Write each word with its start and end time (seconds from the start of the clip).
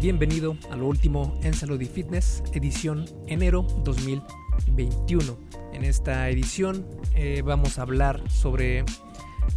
bienvenido 0.00 0.56
a 0.70 0.76
lo 0.76 0.86
último 0.86 1.38
en 1.42 1.52
Salud 1.52 1.78
y 1.78 1.84
Fitness, 1.84 2.42
edición 2.54 3.04
enero 3.26 3.66
2021. 3.84 5.38
En 5.74 5.84
esta 5.84 6.30
edición 6.30 6.86
eh, 7.14 7.42
vamos 7.44 7.78
a 7.78 7.82
hablar 7.82 8.22
sobre 8.30 8.84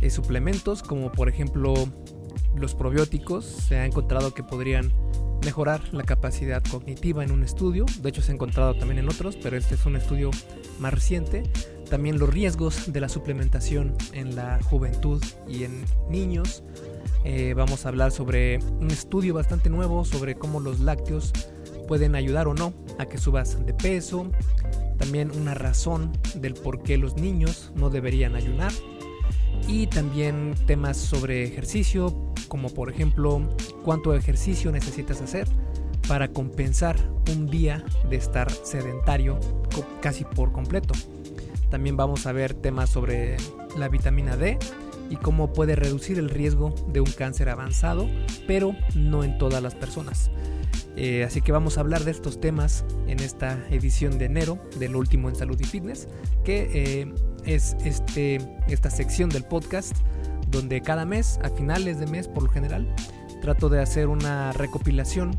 eh, 0.02 0.10
suplementos 0.10 0.84
como 0.84 1.14
por 1.14 1.29
ejemplo 1.29 1.74
los 2.58 2.76
probióticos. 2.76 3.46
Se 3.46 3.78
ha 3.78 3.86
encontrado 3.86 4.34
que 4.34 4.43
podrían 4.43 4.92
mejorar 5.46 5.93
la 5.93 6.04
capacidad 6.04 6.62
cognitiva 6.70 7.23
en 7.23 7.32
un 7.32 7.44
estudio. 7.44 7.86
De 8.02 8.10
hecho 8.10 8.21
se 8.21 8.34
ha 8.34 8.36
encontrado 8.36 8.75
también 8.75 9.00
en 9.00 9.07
otros, 9.07 9.38
pero 9.41 9.55
este 9.55 9.75
es 9.75 9.86
un 9.86 9.96
estudio 9.96 10.30
más 10.78 10.94
reciente. 10.94 11.44
También 11.89 12.20
los 12.20 12.30
riesgos 12.30 12.91
de 12.91 13.00
la 13.00 13.07
suplementación 13.07 13.96
en 14.12 14.36
la 14.36 14.60
juventud 14.62 15.23
y 15.48 15.64
en 15.64 15.86
niños. 16.10 16.64
Eh, 17.26 17.54
vamos 17.55 17.86
a 17.86 17.90
hablar 17.90 18.12
sobre 18.12 18.60
un 18.80 18.92
estudio 18.92 19.34
bastante 19.34 19.70
nuevo 19.70 20.04
sobre 20.04 20.36
cómo 20.36 20.60
los 20.60 20.82
lácteos 20.82 21.32
pueden 21.88 22.16
ayudar 22.16 22.47
o 22.47 22.54
no 22.54 22.74
a 23.00 23.06
que 23.06 23.18
subas 23.18 23.66
de 23.66 23.74
peso. 23.74 24.30
También 24.97 25.32
una 25.32 25.54
razón 25.54 26.11
del 26.36 26.54
por 26.54 26.83
qué 26.83 26.97
los 26.97 27.16
niños 27.16 27.71
no 27.75 27.89
deberían 27.89 28.36
ayunar. 28.36 28.71
Y 29.68 29.88
también 29.88 30.56
temas 30.68 30.97
sobre 30.97 31.44
ejercicio, 31.44 32.33
como 32.50 32.70
por 32.70 32.89
ejemplo 32.89 33.42
cuánto 33.83 34.14
ejercicio 34.14 34.72
necesitas 34.72 35.22
hacer 35.22 35.47
para 36.08 36.28
compensar 36.28 36.97
un 37.31 37.47
día 37.47 37.86
de 38.09 38.17
estar 38.17 38.52
sedentario 38.52 39.39
casi 40.02 40.25
por 40.25 40.52
completo. 40.52 40.94
También 41.69 41.95
vamos 41.95 42.28
a 42.28 42.33
ver 42.33 42.53
temas 42.53 42.89
sobre 42.89 43.38
la 43.78 43.88
vitamina 43.88 44.36
D 44.36 44.59
y 45.14 45.16
cómo 45.16 45.53
puede 45.53 45.76
reducir 45.76 46.17
el 46.17 46.28
riesgo 46.28 46.73
de 46.88 47.00
un 47.00 47.12
cáncer 47.12 47.48
avanzado, 47.48 48.09
pero 48.48 48.76
no 48.95 49.23
en 49.23 49.38
todas 49.38 49.62
las 49.62 49.76
personas. 49.76 50.31
Eh, 50.95 51.23
así 51.23 51.39
que 51.39 51.52
vamos 51.52 51.78
a 51.78 51.81
hablar 51.81 52.03
de 52.03 52.09
estos 52.09 52.42
temas 52.42 52.83
en 53.05 53.20
esta 53.20 53.64
edición 53.70 54.17
de 54.17 54.25
enero 54.25 54.58
del 54.80 54.95
último 54.95 55.30
en 55.30 55.36
salud 55.36 55.59
y 55.59 55.66
fitness, 55.66 56.08
que 56.44 56.67
eh, 56.73 57.14
es 57.45 57.75
este, 57.86 58.39
esta 58.67 58.89
sección 58.89 59.30
del 59.30 59.44
podcast 59.44 59.95
donde 60.47 60.81
cada 60.81 61.05
mes, 61.05 61.39
a 61.44 61.50
finales 61.52 62.00
de 62.00 62.08
mes 62.08 62.27
por 62.27 62.42
lo 62.42 62.50
general, 62.50 62.92
trato 63.39 63.70
de 63.70 63.81
hacer 63.81 64.08
una 64.08 64.52
recopilación 64.53 65.38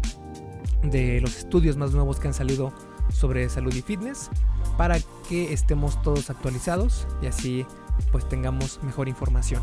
de 0.84 1.20
los 1.20 1.36
estudios 1.36 1.76
más 1.76 1.90
nuevos 1.90 2.20
que 2.20 2.28
han 2.28 2.34
salido 2.34 2.72
sobre 3.10 3.48
salud 3.48 3.74
y 3.74 3.82
fitness 3.82 4.30
para 4.78 4.98
que 5.28 5.52
estemos 5.52 6.00
todos 6.02 6.30
actualizados 6.30 7.08
y 7.22 7.26
así 7.26 7.66
pues 8.12 8.28
tengamos 8.28 8.80
mejor 8.82 9.08
información. 9.08 9.62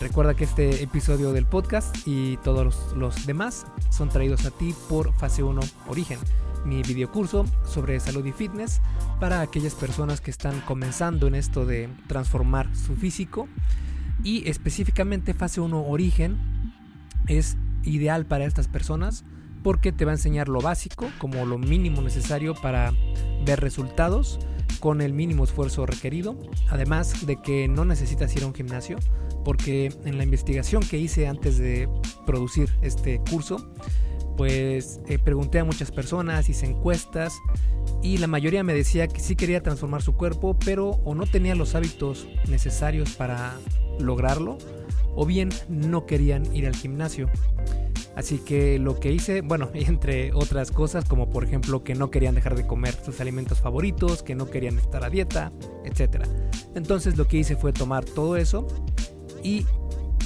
Recuerda 0.00 0.34
que 0.34 0.44
este 0.44 0.82
episodio 0.82 1.32
del 1.32 1.44
podcast 1.44 1.94
y 2.06 2.38
todos 2.38 2.94
los, 2.96 3.26
demás 3.26 3.66
son 3.90 4.08
traídos 4.08 4.46
a 4.46 4.50
ti 4.50 4.74
por 4.88 5.12
Fase 5.12 5.42
1 5.42 5.60
Origen, 5.88 6.18
mi 6.64 6.82
videocurso 6.82 7.44
sobre 7.64 8.00
salud 8.00 8.24
y 8.24 8.32
fitness 8.32 8.80
para 9.20 9.42
aquellas 9.42 9.74
personas 9.74 10.22
que 10.22 10.30
están 10.30 10.60
comenzando 10.62 11.26
en 11.26 11.34
esto 11.34 11.66
de 11.66 11.90
transformar 12.06 12.74
su 12.74 12.96
físico. 12.96 13.46
Y 14.24 14.48
específicamente 14.48 15.34
Fase 15.34 15.60
1 15.60 15.86
Origen 15.86 16.38
es 17.26 17.58
ideal 17.82 18.24
para 18.24 18.46
estas 18.46 18.68
personas 18.68 19.24
porque 19.62 19.92
te 19.92 20.06
va 20.06 20.12
a 20.12 20.14
enseñar 20.14 20.48
lo 20.48 20.62
básico, 20.62 21.10
como 21.18 21.44
lo 21.44 21.58
mínimo 21.58 22.00
necesario 22.00 22.54
para 22.54 22.94
ver 23.44 23.60
resultados 23.60 24.38
con 24.78 25.00
el 25.00 25.12
mínimo 25.12 25.44
esfuerzo 25.44 25.86
requerido, 25.86 26.36
además 26.68 27.26
de 27.26 27.40
que 27.40 27.68
no 27.68 27.84
necesitas 27.84 28.34
ir 28.36 28.44
a 28.44 28.46
un 28.46 28.54
gimnasio, 28.54 28.98
porque 29.44 29.92
en 30.04 30.18
la 30.18 30.24
investigación 30.24 30.82
que 30.82 30.98
hice 30.98 31.26
antes 31.26 31.58
de 31.58 31.88
producir 32.26 32.70
este 32.82 33.20
curso, 33.30 33.72
pues 34.36 35.00
eh, 35.08 35.18
pregunté 35.18 35.58
a 35.58 35.64
muchas 35.64 35.90
personas, 35.90 36.48
hice 36.48 36.66
encuestas 36.66 37.34
y 38.02 38.18
la 38.18 38.26
mayoría 38.26 38.62
me 38.62 38.72
decía 38.72 39.06
que 39.06 39.20
sí 39.20 39.36
quería 39.36 39.62
transformar 39.62 40.02
su 40.02 40.14
cuerpo, 40.14 40.58
pero 40.64 40.90
o 41.04 41.14
no 41.14 41.26
tenía 41.26 41.54
los 41.54 41.74
hábitos 41.74 42.26
necesarios 42.48 43.12
para 43.12 43.58
lograrlo, 43.98 44.56
o 45.14 45.26
bien 45.26 45.50
no 45.68 46.06
querían 46.06 46.54
ir 46.54 46.66
al 46.66 46.74
gimnasio. 46.74 47.28
Así 48.16 48.38
que 48.38 48.78
lo 48.78 48.98
que 48.98 49.12
hice, 49.12 49.40
bueno, 49.40 49.70
entre 49.74 50.32
otras 50.34 50.70
cosas, 50.70 51.04
como 51.04 51.30
por 51.30 51.44
ejemplo 51.44 51.84
que 51.84 51.94
no 51.94 52.10
querían 52.10 52.34
dejar 52.34 52.56
de 52.56 52.66
comer 52.66 52.94
sus 52.94 53.20
alimentos 53.20 53.60
favoritos, 53.60 54.22
que 54.22 54.34
no 54.34 54.50
querían 54.50 54.78
estar 54.78 55.04
a 55.04 55.10
dieta, 55.10 55.52
etc. 55.84 56.24
Entonces 56.74 57.16
lo 57.16 57.26
que 57.26 57.38
hice 57.38 57.56
fue 57.56 57.72
tomar 57.72 58.04
todo 58.04 58.36
eso 58.36 58.66
y 59.42 59.66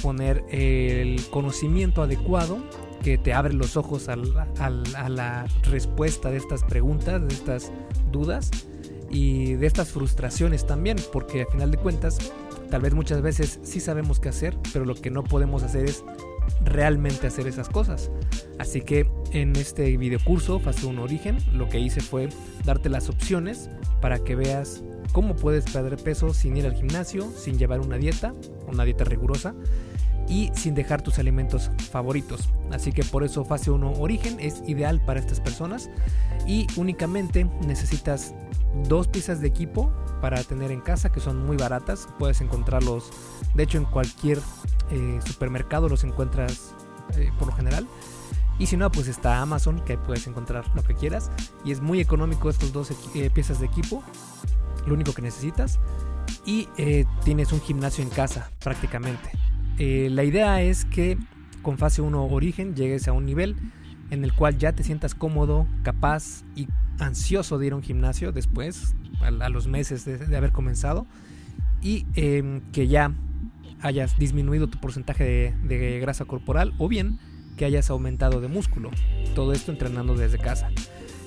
poner 0.01 0.43
el 0.49 1.19
conocimiento 1.31 2.03
adecuado 2.03 2.59
que 3.05 3.17
te 3.17 3.33
abre 3.33 3.53
los 3.53 3.77
ojos 3.77 4.09
a 4.09 4.15
la, 4.15 5.45
respuesta 5.69 6.31
de 6.31 6.37
estas 6.37 6.63
preguntas, 6.63 7.21
de 7.21 7.33
estas 7.33 7.71
dudas 8.11 8.49
y 9.11 9.53
de 9.53 9.67
estas 9.67 9.89
frustraciones 9.89 10.65
también, 10.65 10.97
porque 11.13 11.41
al 11.41 11.47
final 11.47 11.69
de 11.69 11.77
cuentas, 11.77 12.17
tal 12.71 12.81
vez 12.81 12.93
muchas 12.95 13.21
veces 13.21 13.59
sí 13.61 13.79
sabemos 13.79 14.19
qué 14.19 14.29
hacer, 14.29 14.57
pero 14.73 14.85
lo 14.85 14.95
que 14.95 15.11
no 15.11 15.23
podemos 15.23 15.61
hacer 15.61 15.85
es 15.85 16.03
realmente 16.63 17.27
hacer 17.27 17.47
esas 17.47 17.69
cosas. 17.69 18.11
Así 18.59 18.81
que 18.81 19.09
en 19.31 19.55
este 19.55 19.97
video 19.97 20.19
curso, 20.23 20.59
fase 20.59 20.85
1 20.85 21.01
origen, 21.01 21.37
lo 21.53 21.69
que 21.69 21.79
hice 21.79 22.01
fue 22.01 22.29
darte 22.63 22.89
las 22.89 23.09
opciones 23.09 23.69
para 24.01 24.19
que 24.19 24.35
veas 24.35 24.83
cómo 25.11 25.35
puedes 25.35 25.65
perder 25.65 25.97
peso 25.97 26.33
sin 26.33 26.57
ir 26.57 26.65
al 26.65 26.75
gimnasio, 26.75 27.29
sin 27.35 27.57
llevar 27.57 27.79
una 27.79 27.97
dieta, 27.97 28.33
una 28.67 28.83
dieta 28.83 29.03
rigurosa 29.03 29.53
y 30.27 30.49
sin 30.55 30.73
dejar 30.73 31.01
tus 31.01 31.19
alimentos 31.19 31.69
favoritos. 31.91 32.49
Así 32.71 32.91
que 32.91 33.03
por 33.03 33.23
eso 33.23 33.45
fase 33.45 33.71
1 33.71 33.93
origen 33.99 34.37
es 34.39 34.63
ideal 34.67 35.03
para 35.05 35.19
estas 35.19 35.39
personas 35.39 35.89
y 36.47 36.67
únicamente 36.75 37.45
necesitas 37.65 38.33
dos 38.83 39.07
piezas 39.07 39.41
de 39.41 39.47
equipo 39.47 39.91
para 40.21 40.43
tener 40.43 40.71
en 40.71 40.81
casa 40.81 41.11
que 41.11 41.19
son 41.19 41.45
muy 41.45 41.57
baratas. 41.57 42.07
Puedes 42.19 42.41
encontrarlos, 42.41 43.09
de 43.53 43.63
hecho, 43.63 43.77
en 43.77 43.85
cualquier 43.85 44.39
eh, 44.91 45.19
supermercado 45.25 45.89
los 45.89 46.03
encuentras 46.03 46.75
eh, 47.15 47.31
por 47.37 47.47
lo 47.47 47.53
general. 47.53 47.87
Y 48.57 48.67
si 48.67 48.77
no, 48.77 48.89
pues 48.91 49.07
está 49.07 49.41
Amazon, 49.41 49.81
que 49.81 49.97
puedes 49.97 50.27
encontrar 50.27 50.63
lo 50.75 50.83
que 50.83 50.95
quieras. 50.95 51.29
Y 51.63 51.71
es 51.71 51.81
muy 51.81 51.99
económico 51.99 52.49
estos 52.49 52.71
dos 52.71 52.91
eh, 53.13 53.29
piezas 53.33 53.59
de 53.59 53.65
equipo. 53.65 54.03
Lo 54.85 54.93
único 54.93 55.13
que 55.13 55.21
necesitas. 55.21 55.79
Y 56.45 56.67
tienes 57.23 57.51
un 57.51 57.61
gimnasio 57.61 58.03
en 58.03 58.09
casa, 58.09 58.49
prácticamente. 58.63 59.31
la 59.77 60.23
idea 60.23 60.61
es 60.61 60.85
que 60.85 61.17
con 61.61 61.77
fase 61.77 62.01
1 62.01 62.25
origen 62.25 62.75
llegues 62.75 63.07
a 63.07 63.11
un 63.11 63.25
nivel 63.25 63.55
en 64.11 64.23
el 64.23 64.33
cual 64.33 64.57
ya 64.57 64.73
te 64.73 64.83
sientas 64.83 65.15
cómodo, 65.15 65.67
capaz 65.83 66.43
y 66.55 66.67
ansioso 66.99 67.57
de 67.57 67.67
ir 67.67 67.73
a 67.73 67.75
un 67.75 67.83
gimnasio 67.83 68.31
después, 68.31 68.95
a, 69.21 69.49
los 69.49 69.67
meses 69.67 70.05
de, 70.05 70.35
haber 70.35 70.51
comenzado. 70.51 71.05
Y 71.81 72.05
em, 72.15 72.61
que 72.71 72.87
ya 72.87 73.13
hayas 73.81 74.17
disminuido 74.17 74.67
tu 74.67 74.79
porcentaje 74.79 75.53
de, 75.63 75.99
grasa 75.99 76.25
corporal 76.25 76.73
o 76.77 76.87
bien 76.87 77.19
que 77.57 77.65
hayas 77.65 77.89
aumentado 77.89 78.41
de 78.41 78.47
músculo. 78.47 78.91
Todo 79.33 79.53
esto 79.53 79.71
entrenando 79.71 80.15
desde 80.15 80.37
casa. 80.37 80.69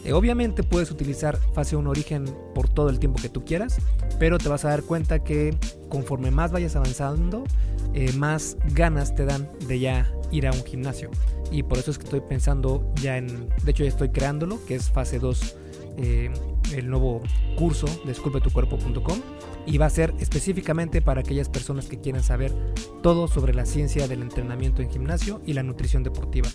Eh, 0.09 0.15
obviamente 0.15 0.63
puedes 0.63 0.91
utilizar 0.91 1.37
fase 1.53 1.77
1 1.77 1.91
origen 1.91 2.25
por 2.55 2.67
todo 2.67 2.89
el 2.89 2.99
tiempo 2.99 3.21
que 3.21 3.29
tú 3.29 3.45
quieras, 3.45 3.77
pero 4.19 4.39
te 4.39 4.49
vas 4.49 4.65
a 4.65 4.71
dar 4.71 4.83
cuenta 4.83 5.23
que 5.23 5.55
conforme 5.91 6.31
más 6.31 6.51
vayas 6.51 6.77
avanzando, 6.77 7.45
eh, 7.93 8.11
más 8.15 8.57
ganas 8.73 9.15
te 9.15 9.27
dan 9.27 9.47
de 9.67 9.81
ya 9.81 10.11
ir 10.31 10.47
a 10.47 10.53
un 10.53 10.65
gimnasio. 10.65 11.11
Y 11.53 11.63
por 11.63 11.77
eso 11.77 11.91
es 11.91 11.99
que 11.99 12.05
estoy 12.05 12.23
pensando 12.23 12.91
ya 13.03 13.19
en, 13.19 13.51
de 13.63 13.71
hecho 13.71 13.83
ya 13.83 13.91
estoy 13.91 14.09
creándolo, 14.09 14.65
que 14.65 14.77
es 14.77 14.91
fase 14.91 15.19
2, 15.19 15.57
eh, 15.99 16.31
el 16.75 16.89
nuevo 16.89 17.23
curso 17.57 17.87
de 18.05 18.13
esculpetucuerpo.com 18.13 19.21
y 19.67 19.79
va 19.79 19.87
a 19.87 19.91
ser 19.91 20.15
específicamente 20.19 21.03
para 21.03 21.21
aquellas 21.21 21.49
personas 21.49 21.87
que 21.87 22.01
quieran 22.01 22.23
saber 22.23 22.55
todo 23.03 23.29
sobre 23.29 23.55
la 23.55 23.67
ciencia 23.67 24.09
del 24.09 24.23
entrenamiento 24.23 24.83
en 24.83 24.91
gimnasio 24.91 25.43
y 25.45 25.53
la 25.53 25.63
nutrición 25.63 26.03
deportiva. 26.03 26.49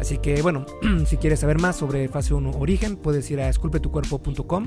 Así 0.00 0.18
que 0.18 0.40
bueno, 0.42 0.64
si 1.06 1.16
quieres 1.16 1.40
saber 1.40 1.60
más 1.60 1.76
sobre 1.76 2.08
fase 2.08 2.34
1 2.34 2.52
origen, 2.58 2.96
puedes 2.96 3.30
ir 3.30 3.40
a 3.40 3.48
esculpetucuerpo.com, 3.48 4.66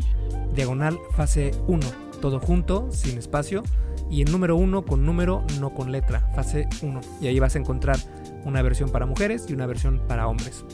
diagonal 0.54 1.00
fase 1.16 1.52
1, 1.68 1.80
todo 2.20 2.40
junto, 2.40 2.92
sin 2.92 3.18
espacio, 3.18 3.64
y 4.10 4.22
el 4.22 4.32
número 4.32 4.58
1 4.58 4.84
con 4.84 5.06
número, 5.06 5.46
no 5.60 5.74
con 5.74 5.92
letra, 5.92 6.30
fase 6.36 6.68
1. 6.82 7.00
Y 7.22 7.28
ahí 7.28 7.40
vas 7.40 7.56
a 7.56 7.60
encontrar 7.60 7.98
una 8.44 8.62
versión 8.62 8.90
para 8.90 9.06
mujeres 9.06 9.46
y 9.48 9.54
una 9.54 9.66
versión 9.66 10.02
para 10.08 10.28
hombres. 10.28 10.66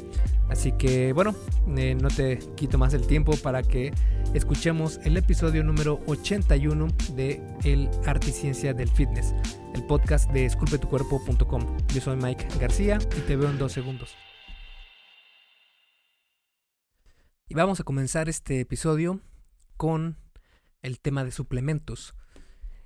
Así 0.49 0.71
que 0.71 1.11
bueno, 1.13 1.35
eh, 1.75 1.95
no 1.95 2.07
te 2.09 2.39
quito 2.55 2.77
más 2.77 2.94
el 2.94 3.05
tiempo 3.05 3.35
para 3.38 3.63
que 3.63 3.94
escuchemos 4.33 4.99
el 5.03 5.17
episodio 5.17 5.63
número 5.63 5.99
81 6.07 6.88
de 7.15 7.41
El 7.63 7.89
Arte 8.05 8.29
y 8.29 8.31
Ciencia 8.31 8.73
del 8.73 8.89
Fitness, 8.89 9.35
el 9.73 9.85
podcast 9.85 10.31
de 10.31 10.45
esculpetucuerpo.com. 10.45 11.77
Yo 11.94 12.01
soy 12.01 12.15
Mike 12.15 12.47
García 12.59 12.97
y 13.17 13.21
te 13.21 13.35
veo 13.35 13.49
en 13.49 13.57
dos 13.57 13.73
segundos. 13.73 14.15
Y 17.49 17.53
vamos 17.53 17.79
a 17.79 17.83
comenzar 17.83 18.29
este 18.29 18.59
episodio 18.59 19.21
con 19.75 20.17
el 20.81 20.99
tema 20.99 21.23
de 21.23 21.31
suplementos. 21.31 22.15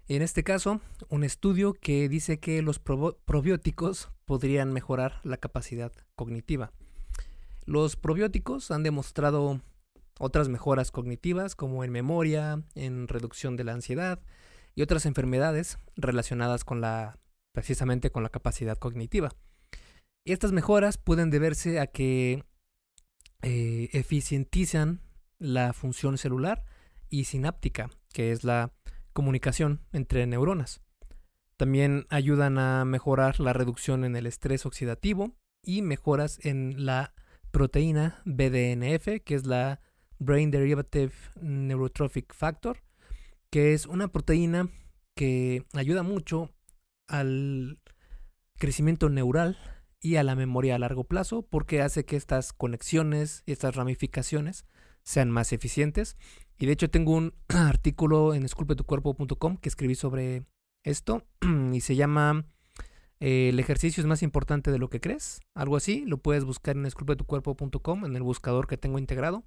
En 0.08 0.22
este 0.22 0.44
caso, 0.44 0.82
un 1.10 1.24
estudio 1.24 1.74
que 1.74 2.10
dice 2.10 2.40
que 2.40 2.62
los 2.62 2.80
probióticos 2.80 4.10
podrían 4.26 4.74
mejorar 4.74 5.20
la 5.24 5.38
capacidad 5.38 5.92
cognitiva. 6.16 6.72
Los 7.66 7.96
probióticos 7.96 8.72
han 8.72 8.84
demostrado 8.84 9.62
otras 10.20 10.50
mejoras 10.50 10.92
cognitivas 10.92 11.56
como 11.56 11.84
en 11.84 11.92
memoria, 11.92 12.64
en 12.76 13.08
reducción 13.08 13.56
de 13.56 13.64
la 13.64 13.74
ansiedad 13.74 14.20
y 14.76 14.82
otras 14.82 15.06
enfermedades 15.06 15.78
relacionadas 15.96 16.64
con 16.64 16.82
la 16.82 17.18
precisamente 17.54 18.12
con 18.12 18.24
la 18.24 18.30
capacidad 18.30 18.78
cognitiva. 18.78 19.32
Estas 20.26 20.52
mejoras 20.52 20.98
pueden 20.98 21.30
deberse 21.30 21.80
a 21.80 21.88
que 21.88 22.46
eh, 23.42 23.90
eficientizan 23.92 25.02
la 25.40 25.74
función 25.74 26.18
celular 26.18 26.64
y 27.10 27.26
sináptica, 27.26 27.90
que 28.14 28.32
es 28.32 28.44
la 28.44 28.72
comunicación 29.14 29.82
entre 29.92 30.26
neuronas. 30.28 30.82
También 31.58 32.06
ayudan 32.10 32.58
a 32.58 32.86
mejorar 32.86 33.40
la 33.40 33.54
reducción 33.54 34.06
en 34.06 34.16
el 34.16 34.28
estrés 34.28 34.66
oxidativo 34.66 35.36
y 35.64 35.82
mejoras 35.82 36.40
en 36.44 36.86
la 36.86 37.14
proteína 37.52 38.22
BDNF, 38.26 39.22
que 39.24 39.36
es 39.36 39.46
la 39.46 39.82
Brain 40.20 40.52
Derivative 40.52 41.12
Neurotrophic 41.42 42.34
Factor, 42.34 42.84
que 43.50 43.74
es 43.74 43.86
una 43.86 44.08
proteína 44.08 44.70
que 45.16 45.66
ayuda 45.74 46.04
mucho 46.04 46.50
al 47.08 47.80
crecimiento 48.58 49.10
neural 49.10 49.58
y 50.00 50.16
a 50.16 50.24
la 50.24 50.36
memoria 50.36 50.76
a 50.76 50.80
largo 50.80 51.04
plazo 51.04 51.44
porque 51.44 51.82
hace 51.82 52.06
que 52.06 52.16
estas 52.16 52.54
conexiones 52.54 53.44
y 53.46 53.52
estas 53.52 53.76
ramificaciones 53.76 54.66
sean 55.04 55.30
más 55.30 55.54
eficientes. 55.54 56.18
Y 56.58 56.66
de 56.66 56.74
hecho 56.74 56.90
tengo 56.90 57.14
un 57.14 57.34
artículo 57.50 58.34
en 58.34 58.44
esculpetucuerpo.com 58.44 59.58
que 59.58 59.70
escribí 59.70 59.96
sobre 59.96 60.46
esto 60.84 61.26
y 61.74 61.82
se 61.82 61.96
llama 61.96 62.46
eh, 63.22 63.50
El 63.50 63.60
ejercicio 63.60 64.02
es 64.02 64.08
más 64.08 64.24
importante 64.24 64.72
de 64.72 64.80
lo 64.80 64.90
que 64.90 65.00
crees, 65.00 65.40
algo 65.54 65.78
así. 65.78 66.04
Lo 66.06 66.18
puedes 66.18 66.44
buscar 66.44 66.76
en 66.76 66.86
esculpetucuerpo.com 66.86 68.06
en 68.06 68.16
el 68.16 68.24
buscador 68.24 68.68
que 68.68 68.78
tengo 68.78 69.00
integrado 69.00 69.44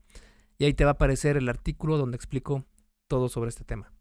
y 0.58 0.64
ahí 0.64 0.74
te 0.74 0.84
va 0.84 0.92
a 0.92 0.94
aparecer 0.94 1.36
el 1.36 1.48
artículo 1.48 1.98
donde 1.98 2.16
explico 2.16 2.64
todo 3.08 3.28
sobre 3.28 3.50
este 3.50 3.64
tema. 3.64 3.92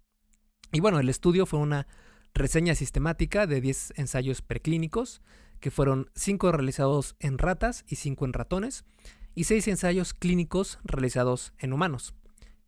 Y 0.71 0.79
bueno, 0.79 0.99
el 0.99 1.09
estudio 1.09 1.45
fue 1.45 1.59
una 1.59 1.87
reseña 2.33 2.75
sistemática 2.75 3.47
de 3.47 3.61
10 3.61 3.93
ensayos 3.97 4.41
preclínicos, 4.41 5.21
que 5.59 5.71
fueron 5.71 6.09
5 6.15 6.51
realizados 6.51 7.15
en 7.19 7.37
ratas 7.37 7.85
y 7.87 7.95
5 7.95 8.25
en 8.25 8.33
ratones, 8.33 8.85
y 9.35 9.45
6 9.45 9.67
ensayos 9.69 10.13
clínicos 10.13 10.79
realizados 10.83 11.53
en 11.57 11.73
humanos, 11.73 12.13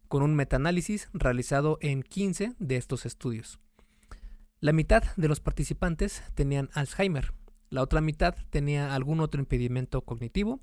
con 0.07 0.23
un 0.23 0.35
metaanálisis 0.35 1.09
realizado 1.13 1.77
en 1.81 2.03
15 2.03 2.53
de 2.57 2.75
estos 2.77 3.05
estudios. 3.05 3.59
La 4.61 4.73
mitad 4.73 5.03
de 5.15 5.27
los 5.27 5.39
participantes 5.39 6.23
tenían 6.33 6.69
Alzheimer, 6.73 7.33
la 7.69 7.81
otra 7.81 8.01
mitad 8.01 8.35
tenía 8.49 8.95
algún 8.95 9.19
otro 9.19 9.41
impedimento 9.41 10.01
cognitivo, 10.01 10.61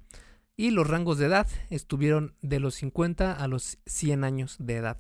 y 0.57 0.71
los 0.71 0.89
rangos 0.89 1.19
de 1.19 1.27
edad 1.27 1.49
estuvieron 1.71 2.35
de 2.41 2.61
los 2.61 2.75
50 2.77 3.33
a 3.33 3.49
los 3.49 3.79
100 3.87 4.25
años 4.25 4.57
de 4.59 4.77
edad. 4.77 4.99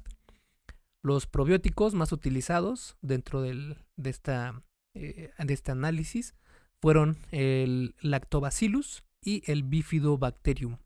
Los 1.02 1.26
probióticos 1.26 1.94
más 1.94 2.12
utilizados 2.12 2.96
dentro 3.02 3.42
de, 3.42 3.76
esta, 4.04 4.62
eh, 4.94 5.30
de 5.38 5.54
este 5.54 5.72
análisis 5.72 6.34
fueron 6.80 7.18
el 7.30 7.94
Lactobacillus 8.00 9.04
y 9.20 9.42
el 9.50 9.62
Bifidobacterium. 9.62 10.78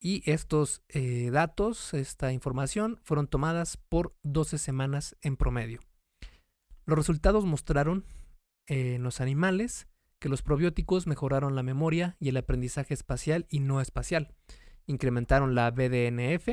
Y 0.00 0.28
estos 0.30 0.82
eh, 0.88 1.30
datos, 1.32 1.94
esta 1.94 2.32
información, 2.32 3.00
fueron 3.02 3.26
tomadas 3.26 3.76
por 3.76 4.14
12 4.22 4.58
semanas 4.58 5.16
en 5.22 5.36
promedio. 5.36 5.80
Los 6.88 6.96
resultados 6.96 7.44
mostraron 7.44 8.06
en 8.66 9.02
los 9.02 9.20
animales 9.20 9.88
que 10.18 10.30
los 10.30 10.40
probióticos 10.40 11.06
mejoraron 11.06 11.54
la 11.54 11.62
memoria 11.62 12.16
y 12.18 12.30
el 12.30 12.38
aprendizaje 12.38 12.94
espacial 12.94 13.44
y 13.50 13.60
no 13.60 13.82
espacial, 13.82 14.32
incrementaron 14.86 15.54
la 15.54 15.70
BDNF, 15.70 16.48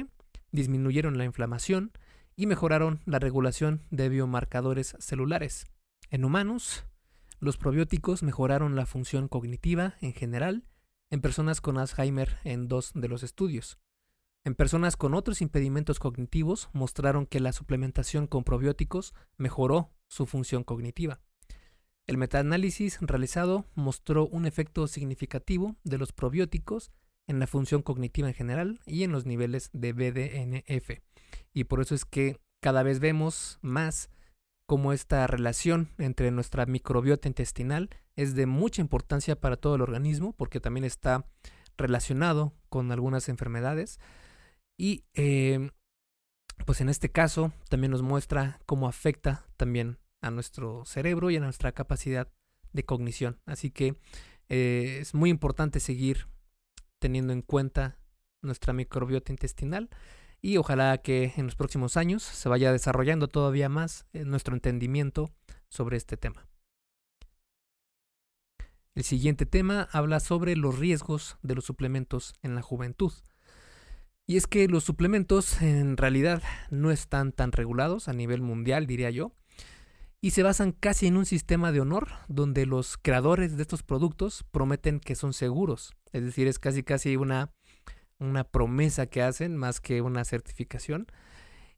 disminuyeron 0.51 1.17
la 1.17 1.23
inflamación, 1.23 1.93
y 2.35 2.47
mejoraron 2.47 2.99
la 3.05 3.19
regulación 3.19 3.83
de 3.91 4.09
biomarcadores 4.09 4.97
celulares. 4.99 5.67
En 6.09 6.25
humanos, 6.25 6.83
los 7.39 7.55
probióticos 7.55 8.21
mejoraron 8.21 8.75
la 8.75 8.85
función 8.85 9.29
cognitiva 9.29 9.95
en 10.01 10.11
general 10.11 10.65
en 11.11 11.21
personas 11.21 11.61
con 11.61 11.77
Alzheimer 11.77 12.39
en 12.43 12.67
dos 12.67 12.91
de 12.93 13.07
los 13.07 13.23
estudios. 13.23 13.79
En 14.45 14.53
personas 14.53 14.95
con 14.95 15.15
otros 15.15 15.41
impedimentos 15.41 15.97
cognitivos 15.97 16.69
mostraron 16.71 17.25
que 17.25 17.39
la 17.39 17.51
suplementación 17.51 18.27
con 18.27 18.43
probióticos 18.43 19.15
mejoró 19.37 19.89
su 20.07 20.27
función 20.27 20.63
cognitiva. 20.63 21.19
El 22.05 22.17
metaanálisis 22.19 22.99
realizado 23.01 23.65
mostró 23.73 24.27
un 24.27 24.45
efecto 24.45 24.87
significativo 24.87 25.75
de 25.83 25.97
los 25.97 26.13
probióticos 26.13 26.91
en 27.25 27.39
la 27.39 27.47
función 27.47 27.81
cognitiva 27.81 28.27
en 28.27 28.35
general 28.35 28.79
y 28.85 29.01
en 29.03 29.11
los 29.11 29.25
niveles 29.25 29.71
de 29.73 29.93
BDNF. 29.93 31.01
Y 31.51 31.63
por 31.63 31.81
eso 31.81 31.95
es 31.95 32.05
que 32.05 32.39
cada 32.61 32.83
vez 32.83 32.99
vemos 32.99 33.57
más 33.63 34.11
cómo 34.67 34.93
esta 34.93 35.25
relación 35.25 35.89
entre 35.97 36.29
nuestra 36.29 36.67
microbiota 36.67 37.27
intestinal 37.27 37.89
es 38.15 38.35
de 38.35 38.45
mucha 38.45 38.83
importancia 38.83 39.39
para 39.39 39.57
todo 39.57 39.73
el 39.73 39.81
organismo, 39.81 40.33
porque 40.33 40.59
también 40.59 40.83
está 40.83 41.25
relacionado 41.77 42.53
con 42.69 42.91
algunas 42.91 43.27
enfermedades. 43.27 43.99
Y 44.77 45.05
em, 45.13 45.71
pues 46.65 46.81
en 46.81 46.89
este 46.89 47.11
caso 47.11 47.53
también 47.69 47.91
nos 47.91 48.01
muestra 48.01 48.59
cómo 48.65 48.87
afecta 48.87 49.45
también 49.57 49.99
a 50.21 50.31
nuestro 50.31 50.85
cerebro 50.85 51.29
y 51.29 51.37
a 51.37 51.41
nuestra 51.41 51.71
capacidad 51.71 52.27
de 52.73 52.85
cognición. 52.85 53.39
Así 53.45 53.71
que 53.71 53.95
eh, 54.49 54.99
es 55.01 55.13
muy 55.13 55.29
importante 55.29 55.79
seguir 55.79 56.27
teniendo 56.99 57.33
en 57.33 57.41
cuenta 57.41 57.99
nuestra 58.41 58.73
microbiota 58.73 59.31
intestinal 59.31 59.89
y 60.41 60.57
ojalá 60.57 60.97
que 60.99 61.33
en 61.37 61.45
los 61.45 61.55
próximos 61.55 61.97
años 61.97 62.23
se 62.23 62.49
vaya 62.49 62.71
desarrollando 62.71 63.27
todavía 63.27 63.69
más 63.69 64.05
eh, 64.13 64.25
nuestro 64.25 64.53
entendimiento 64.53 65.31
sobre 65.69 65.97
este 65.97 66.17
tema. 66.17 66.47
El 68.93 69.03
siguiente 69.03 69.45
tema 69.45 69.89
habla 69.91 70.19
sobre 70.19 70.55
los 70.55 70.79
riesgos 70.79 71.37
de 71.41 71.55
los 71.55 71.65
suplementos 71.65 72.33
en 72.41 72.55
la 72.55 72.61
juventud. 72.61 73.11
Y 74.27 74.37
es 74.37 74.47
que 74.47 74.67
los 74.67 74.83
suplementos 74.83 75.61
en 75.61 75.97
realidad 75.97 76.41
no 76.71 76.91
están 76.91 77.31
tan 77.31 77.51
regulados 77.51 78.07
a 78.07 78.13
nivel 78.13 78.41
mundial, 78.41 78.87
diría 78.87 79.11
yo, 79.11 79.33
y 80.19 80.31
se 80.31 80.41
basan 80.41 80.71
casi 80.71 81.05
en 81.05 81.17
un 81.17 81.25
sistema 81.25 81.71
de 81.71 81.81
honor 81.81 82.07
donde 82.27 82.65
los 82.65 82.97
creadores 82.97 83.55
de 83.55 83.61
estos 83.61 83.83
productos 83.83 84.43
prometen 84.51 84.99
que 84.99 85.15
son 85.15 85.33
seguros. 85.33 85.93
Es 86.11 86.23
decir, 86.23 86.47
es 86.47 86.57
casi 86.57 86.81
casi 86.81 87.15
una 87.15 87.51
una 88.19 88.43
promesa 88.43 89.07
que 89.07 89.21
hacen 89.21 89.55
más 89.55 89.81
que 89.81 90.01
una 90.01 90.23
certificación. 90.25 91.07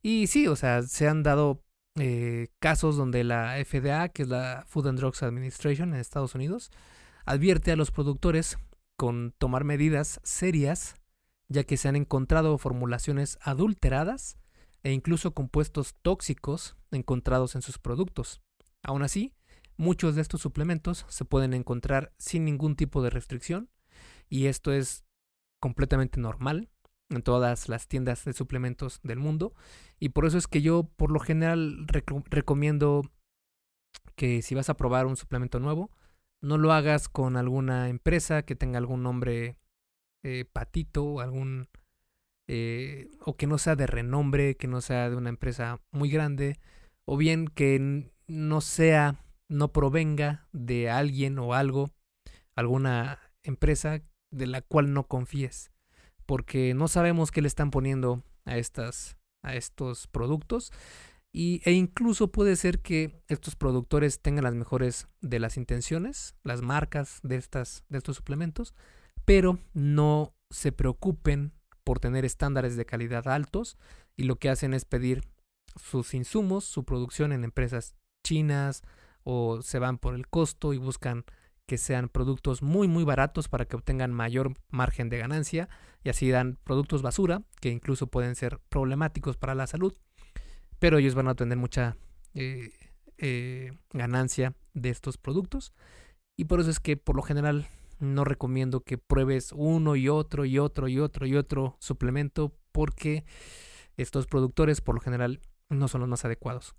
Y 0.01 0.27
sí, 0.27 0.48
o 0.48 0.56
sea, 0.56 0.84
se 0.84 1.08
han 1.08 1.24
dado 1.24 1.63
eh, 1.96 2.50
casos 2.60 2.96
donde 2.96 3.24
la 3.24 3.56
FDA, 3.63 4.10
que 4.10 4.24
es 4.24 4.30
la 4.30 4.66
Food 4.68 4.88
and 4.88 5.00
Drugs 5.00 5.24
Administration 5.24 5.94
en 5.94 6.00
Estados 6.00 6.36
Unidos, 6.36 6.72
advierte 7.25 7.72
a 7.72 7.75
los 7.75 7.92
productores 7.92 8.58
con 8.96 9.34
tomar 9.38 9.63
medidas 9.63 10.20
serias, 10.24 10.96
ya 11.50 11.63
que 11.63 11.77
se 11.77 11.88
han 11.88 11.96
encontrado 11.96 12.58
formulaciones 12.58 13.38
adulteradas 13.42 14.38
e 14.84 14.92
incluso 14.92 15.34
compuestos 15.34 15.96
tóxicos 16.01 16.75
encontrados 16.92 17.56
en 17.56 17.62
sus 17.62 17.77
productos. 17.77 18.42
Aún 18.84 19.04
así, 19.04 19.34
muchos 19.77 20.16
de 20.16 20.22
estos 20.22 20.42
suplementos 20.42 21.06
se 21.10 21.25
pueden 21.25 21.54
encontrar 21.54 22.13
sin 22.18 22.46
ningún 22.46 22.75
tipo 22.75 23.01
de 23.01 23.10
restricción, 23.10 23.70
y 24.30 24.48
esto 24.48 24.72
es 24.72 25.06
completamente 25.60 26.20
normal 26.20 26.70
en 27.10 27.22
todas 27.22 27.70
las 27.70 27.88
tiendas 27.88 28.25
de 28.25 28.34
suplementos 28.34 29.00
del 29.04 29.20
mundo. 29.20 29.54
Y 30.00 30.10
por 30.10 30.25
eso 30.25 30.38
es 30.38 30.48
que 30.48 30.62
yo 30.62 30.84
por 30.96 31.12
lo 31.12 31.20
general 31.20 31.88
recomiendo 31.88 33.04
que 34.16 34.42
si 34.42 34.56
vas 34.56 34.70
a 34.70 34.77
probar 34.77 35.06
un 35.06 35.16
suplemento 35.16 35.60
nuevo, 35.60 35.92
no 36.42 36.58
lo 36.58 36.72
hagas 36.74 37.10
con 37.10 37.38
alguna 37.38 37.89
empresa 37.89 38.44
que 38.44 38.56
tenga 38.56 38.77
algún 38.77 39.04
nombre 39.04 39.58
eh, 40.24 40.46
patito, 40.52 41.20
algún... 41.20 41.68
Eh, 42.50 43.10
o 43.26 43.36
que 43.36 43.46
no 43.46 43.58
sea 43.58 43.76
de 43.76 43.88
renombre, 43.88 44.56
que 44.56 44.68
no 44.68 44.80
sea 44.80 45.10
de 45.10 45.18
una 45.18 45.30
empresa 45.30 45.82
muy 45.92 46.10
grande, 46.10 46.60
o 47.06 47.18
bien 47.18 47.48
que 47.50 48.10
no 48.28 48.62
sea, 48.62 49.16
no 49.50 49.74
provenga 49.74 50.48
de 50.54 50.90
alguien 50.90 51.40
o 51.40 51.54
algo, 51.54 51.92
alguna 52.56 53.20
empresa 53.44 54.02
de 54.32 54.48
la 54.48 54.62
cual 54.62 54.94
no 54.94 55.08
confíes, 55.08 55.72
porque 56.26 56.74
no 56.74 56.88
sabemos 56.88 57.32
qué 57.32 57.42
le 57.42 57.48
están 57.50 57.70
poniendo 57.70 58.24
a 58.46 58.58
estas 58.58 59.18
a 59.44 59.56
estos 59.56 60.08
productos 60.08 60.72
y, 61.32 61.62
e 61.64 61.72
incluso 61.72 62.32
puede 62.32 62.56
ser 62.56 62.80
que 62.80 63.22
estos 63.28 63.56
productores 63.56 64.22
tengan 64.22 64.44
las 64.44 64.56
mejores 64.56 65.08
de 65.22 65.40
las 65.40 65.58
intenciones, 65.58 66.36
las 66.44 66.62
marcas 66.62 67.20
de 67.24 67.36
estas 67.36 67.86
de 67.90 68.00
estos 68.00 68.18
suplementos, 68.18 68.74
pero 69.28 69.60
no 69.74 70.34
se 70.50 70.72
preocupen 70.72 71.52
por 71.84 72.00
tener 72.00 72.24
estándares 72.24 72.78
de 72.78 72.86
calidad 72.86 73.28
altos 73.28 73.78
y 74.16 74.24
lo 74.24 74.38
que 74.38 74.50
hacen 74.50 74.74
es 74.74 74.86
pedir 74.86 75.22
sus 75.76 76.14
insumos, 76.14 76.64
su 76.64 76.86
producción 76.86 77.34
en 77.34 77.44
empresas 77.44 77.98
chinas 78.24 78.84
o 79.24 79.62
se 79.62 79.80
van 79.80 79.98
por 79.98 80.16
el 80.16 80.30
costo 80.30 80.72
y 80.72 80.78
buscan 80.78 81.26
que 81.66 81.78
sean 81.78 82.08
productos 82.08 82.62
muy 82.62 82.88
muy 82.88 83.04
baratos 83.04 83.50
para 83.50 83.66
que 83.66 83.76
obtengan 83.76 84.14
mayor 84.14 84.54
margen 84.70 85.10
de 85.10 85.18
ganancia 85.18 85.68
y 86.06 86.10
así 86.10 86.30
dan 86.30 86.58
productos 86.64 87.02
basura 87.02 87.44
que 87.60 87.68
incluso 87.68 88.08
pueden 88.08 88.34
ser 88.34 88.62
problemáticos 88.70 89.36
para 89.36 89.56
la 89.56 89.68
salud, 89.68 89.94
pero 90.80 91.00
ellos 91.00 91.16
van 91.16 91.28
a 91.28 91.36
tener 91.36 91.58
mucha 91.58 91.98
eh, 92.34 92.72
eh, 93.18 93.74
ganancia 93.92 94.54
de 94.74 94.90
estos 94.90 95.18
productos. 95.18 95.74
Y 96.38 96.46
por 96.46 96.62
eso 96.62 96.70
es 96.70 96.80
que 96.80 96.96
por 96.96 97.18
lo 97.18 97.24
general 97.24 97.68
no 98.00 98.24
recomiendo 98.24 98.82
que 98.82 98.98
pruebes 98.98 99.51
uno 99.54 99.96
y 99.96 100.10
otro 100.10 100.46
y 100.46 100.60
otro 100.60 100.88
y 100.88 101.00
otro 101.00 101.25
y 101.25 101.36
otro 101.36 101.77
suplemento 101.80 102.56
porque 102.72 103.25
estos 103.98 104.27
productores 104.27 104.82
por 104.82 104.96
lo 104.96 105.01
general 105.01 105.42
no 105.70 105.88
son 105.88 106.01
los 106.01 106.10
más 106.10 106.25
adecuados. 106.25 106.75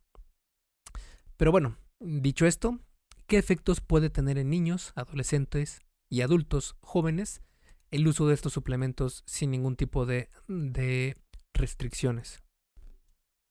Pero 1.37 1.53
bueno, 1.53 1.77
dicho 2.01 2.47
esto, 2.47 2.79
¿qué 3.27 3.39
efectos 3.39 3.81
puede 3.81 4.11
tener 4.11 4.39
en 4.39 4.51
niños, 4.51 4.93
adolescentes 4.95 5.81
y 6.11 6.23
adultos 6.23 6.77
jóvenes 6.81 7.43
el 7.91 8.07
uso 8.07 8.27
de 8.27 8.35
estos 8.35 8.53
suplementos 8.53 9.23
sin 9.27 9.51
ningún 9.51 9.77
tipo 9.77 10.07
de, 10.07 10.31
de 10.47 11.17
restricciones? 11.55 12.43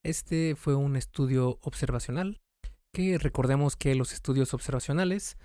Este 0.04 0.56
fue 0.56 0.76
un 0.76 0.96
estudio 0.96 1.60
observacional, 1.62 2.40
que 2.94 3.18
recordemos 3.18 3.76
que 3.76 3.96
los 3.96 4.14
estudios 4.14 4.54
observacionales 4.54 5.38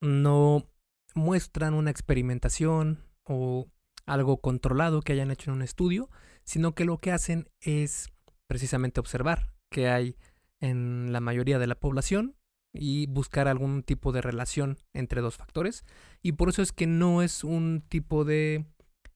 no 0.00 0.68
muestran 1.14 1.74
una 1.74 1.90
experimentación 1.90 3.04
o 3.24 3.68
algo 4.06 4.40
controlado 4.40 5.00
que 5.00 5.12
hayan 5.12 5.30
hecho 5.30 5.50
en 5.50 5.56
un 5.56 5.62
estudio, 5.62 6.10
sino 6.44 6.74
que 6.74 6.84
lo 6.84 6.98
que 6.98 7.12
hacen 7.12 7.48
es 7.60 8.08
precisamente 8.46 9.00
observar 9.00 9.54
qué 9.70 9.88
hay 9.88 10.16
en 10.60 11.12
la 11.12 11.20
mayoría 11.20 11.58
de 11.58 11.66
la 11.66 11.78
población 11.78 12.36
y 12.72 13.06
buscar 13.06 13.48
algún 13.48 13.82
tipo 13.82 14.12
de 14.12 14.22
relación 14.22 14.78
entre 14.92 15.20
dos 15.20 15.36
factores. 15.36 15.84
Y 16.22 16.32
por 16.32 16.48
eso 16.48 16.62
es 16.62 16.72
que 16.72 16.86
no 16.86 17.22
es 17.22 17.44
un 17.44 17.82
tipo 17.88 18.24
de 18.24 18.64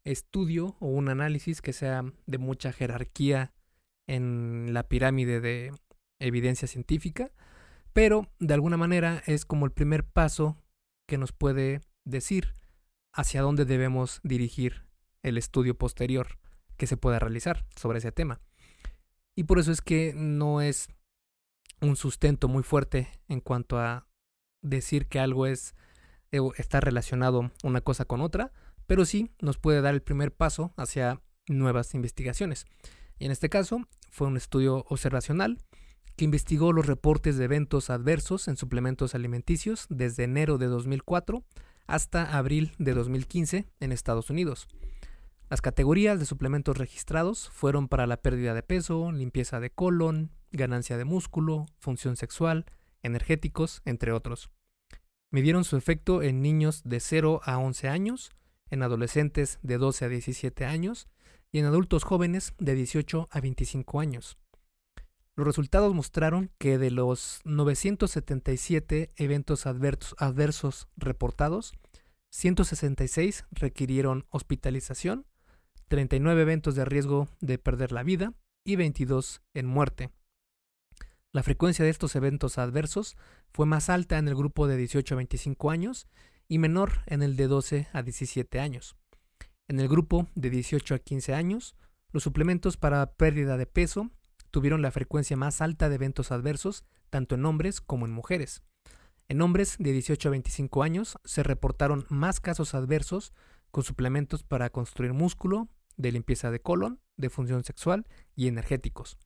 estudio 0.05 0.77
o 0.81 0.87
un 0.87 1.09
análisis 1.09 1.61
que 1.61 1.73
sea 1.73 2.05
de 2.27 2.39
mucha 2.39 2.73
jerarquía 2.73 3.53
en 4.07 4.73
la 4.73 4.85
pirámide 4.85 5.41
de 5.41 5.73
evidencia 6.19 6.69
científica, 6.69 7.33
pero 7.93 8.29
de 8.39 8.55
alguna 8.55 8.77
manera 8.77 9.23
es 9.27 9.45
como 9.45 9.65
el 9.65 9.73
primer 9.73 10.05
paso 10.05 10.57
que 11.07 11.19
nos 11.19 11.33
puede 11.33 11.81
decir 12.05 12.55
hacia 13.13 13.43
dónde 13.43 13.65
debemos 13.65 14.21
dirigir 14.23 14.87
el 15.23 15.39
estudio 15.39 15.77
posterior 15.77 16.39
que 16.77 16.87
se 16.87 16.97
pueda 16.97 17.19
realizar 17.19 17.67
sobre 17.77 17.99
ese 17.99 18.13
tema. 18.13 18.41
Y 19.35 19.45
por 19.45 19.59
eso 19.59 19.73
es 19.73 19.81
que 19.81 20.13
no 20.15 20.61
es 20.61 20.89
un 21.81 21.97
sustento 21.97 22.49
muy 22.49 22.63
fuerte 22.63 23.09
en 23.29 23.41
cuanto 23.41 23.79
a 23.79 24.07
decir 24.63 25.07
que 25.07 25.19
algo 25.19 25.47
es 25.47 25.75
eh, 26.33 26.41
está 26.57 26.81
relacionado 26.81 27.51
una 27.63 27.81
cosa 27.81 28.05
con 28.05 28.21
otra, 28.21 28.53
pero 28.87 29.05
sí 29.05 29.31
nos 29.41 29.59
puede 29.59 29.81
dar 29.81 29.95
el 29.95 30.03
primer 30.03 30.33
paso 30.33 30.73
hacia 30.77 31.21
nuevas 31.49 31.95
investigaciones. 31.95 32.67
Y 33.19 33.27
en 33.27 33.31
este 33.33 33.49
caso 33.49 33.87
fue 34.11 34.27
un 34.27 34.37
estudio 34.37 34.85
observacional 34.89 35.59
que 36.17 36.25
investigó 36.25 36.73
los 36.73 36.87
reportes 36.87 37.37
de 37.37 37.45
eventos 37.45 37.91
adversos 37.91 38.49
en 38.49 38.57
suplementos 38.57 39.15
alimenticios 39.15 39.87
desde 39.91 40.25
enero 40.25 40.59
de 40.59 40.67
2004 40.67 41.45
hasta 41.87 42.37
abril 42.37 42.73
de 42.79 42.95
2015 42.95 43.67
en 43.81 43.93
Estados 43.93 44.31
Unidos. 44.31 44.67
Las 45.49 45.61
categorías 45.61 46.19
de 46.19 46.27
suplementos 46.27 46.77
registrados 46.77 47.51
fueron 47.51 47.87
para 47.87 48.07
la 48.07 48.17
pérdida 48.17 48.55
de 48.55 48.63
peso, 48.63 49.13
limpieza 49.13 49.61
de 49.61 49.71
colon, 49.71 50.33
ganancia 50.51 50.97
de 50.97 51.05
músculo, 51.05 51.67
función 51.79 52.17
sexual, 52.17 52.65
energéticos, 53.03 53.83
entre 53.85 54.11
otros. 54.11 54.51
Midieron 55.31 55.65
su 55.65 55.77
efecto 55.77 56.23
en 56.23 56.41
niños 56.41 56.83
de 56.85 56.99
0 56.99 57.41
a 57.45 57.59
11 57.59 57.89
años, 57.89 58.31
en 58.71 58.83
adolescentes 58.83 59.61
de 59.63 59.79
12 59.79 60.07
a 60.07 60.09
17 60.09 60.65
años 60.65 61.09
y 61.53 61.61
en 61.61 61.67
adultos 61.67 62.03
jóvenes 62.03 62.55
de 62.59 62.75
18 62.75 63.29
a 63.31 63.41
25 63.41 64.01
años. 64.01 64.39
Los 65.37 65.47
resultados 65.47 65.95
mostraron 65.95 66.51
que 66.57 66.79
de 66.79 66.91
los 66.91 67.41
977 67.45 69.13
eventos 69.17 69.67
adversos 69.67 70.89
reportados, 70.97 71.75
166 72.31 73.45
requirieron 73.51 74.25
hospitalización, 74.31 75.27
39 75.89 76.41
eventos 76.41 76.75
de 76.75 76.87
riesgo 76.87 77.29
de 77.41 77.59
perder 77.59 77.93
la 77.93 78.03
vida 78.03 78.33
y 78.65 78.77
22 78.77 79.43
en 79.53 79.67
muerte. 79.67 80.11
La 81.33 81.43
frecuencia 81.43 81.85
de 81.85 81.91
estos 81.91 82.17
eventos 82.17 82.57
adversos 82.57 83.15
fue 83.53 83.67
más 83.67 83.91
alta 83.91 84.17
en 84.17 84.29
el 84.29 84.35
grupo 84.35 84.67
de 84.67 84.79
18 84.79 85.15
a 85.15 85.17
25 85.17 85.71
años 85.71 86.09
y 86.49 86.59
menor 86.59 87.03
en 87.05 87.23
el 87.23 87.37
de 87.37 87.47
12 87.47 87.89
a 87.93 88.03
17 88.03 88.59
años. 88.59 88.97
En 89.69 89.81
el 89.81 89.89
grupo 89.89 90.29
de 90.35 90.49
18 90.49 90.95
a 90.95 90.99
15 90.99 91.35
años, 91.35 91.77
los 92.11 92.23
suplementos 92.23 92.79
para 92.79 93.13
pérdida 93.17 93.59
de 93.59 93.67
peso 93.67 94.11
tuvieron 94.51 94.83
la 94.83 94.91
frecuencia 94.91 95.37
más 95.37 95.61
alta 95.61 95.89
de 95.89 95.95
eventos 95.97 96.33
adversos 96.33 96.85
tanto 97.11 97.35
en 97.35 97.45
hombres 97.45 97.81
como 97.81 98.07
en 98.07 98.13
mujeres. 98.13 98.63
En 99.29 99.43
hombres 99.43 99.77
de 99.79 99.93
18 99.93 100.29
a 100.29 100.31
25 100.31 100.83
años 100.83 101.19
se 101.25 101.43
reportaron 101.43 102.07
más 102.09 102.41
casos 102.41 102.75
adversos 102.75 103.33
con 103.71 103.83
suplementos 103.83 104.43
para 104.45 104.71
construir 104.71 105.13
músculo, 105.13 105.69
de 105.97 106.13
limpieza 106.13 106.51
de 106.51 106.61
colon, 106.61 107.01
de 107.17 107.31
función 107.31 107.65
sexual 107.65 108.07
y 108.35 108.49
energéticos. 108.49 109.19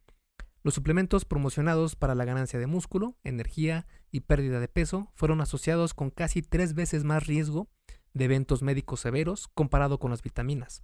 Los 0.62 0.74
suplementos 0.74 1.24
promocionados 1.24 1.96
para 1.96 2.14
la 2.14 2.24
ganancia 2.24 2.58
de 2.58 2.66
músculo, 2.66 3.16
energía 3.24 3.86
y 4.10 4.20
pérdida 4.20 4.60
de 4.60 4.68
peso 4.68 5.10
fueron 5.14 5.40
asociados 5.40 5.94
con 5.94 6.10
casi 6.10 6.42
tres 6.42 6.74
veces 6.74 7.04
más 7.04 7.26
riesgo 7.26 7.68
de 8.12 8.26
eventos 8.26 8.62
médicos 8.62 9.00
severos 9.00 9.48
comparado 9.48 9.98
con 9.98 10.10
las 10.10 10.22
vitaminas. 10.22 10.82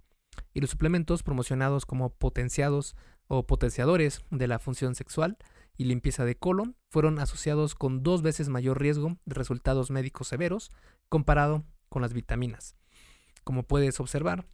Y 0.53 0.61
los 0.61 0.69
suplementos 0.69 1.23
promocionados 1.23 1.85
como 1.85 2.09
potenciados 2.09 2.95
o 3.27 3.45
potenciadores 3.45 4.21
de 4.29 4.47
la 4.47 4.59
función 4.59 4.95
sexual 4.95 5.37
y 5.77 5.85
limpieza 5.85 6.25
de 6.25 6.35
colon 6.35 6.75
fueron 6.89 7.19
asociados 7.19 7.75
con 7.75 8.03
dos 8.03 8.21
veces 8.21 8.49
mayor 8.49 8.81
riesgo 8.81 9.17
de 9.25 9.35
resultados 9.35 9.91
médicos 9.91 10.27
severos 10.27 10.71
comparado 11.09 11.63
con 11.89 12.01
las 12.01 12.13
vitaminas. 12.13 12.75
Como 13.43 13.63
puedes 13.63 13.99
observar, 13.99 14.45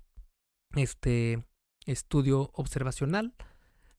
este 0.75 1.43
estudio 1.85 2.51
observacional 2.53 3.33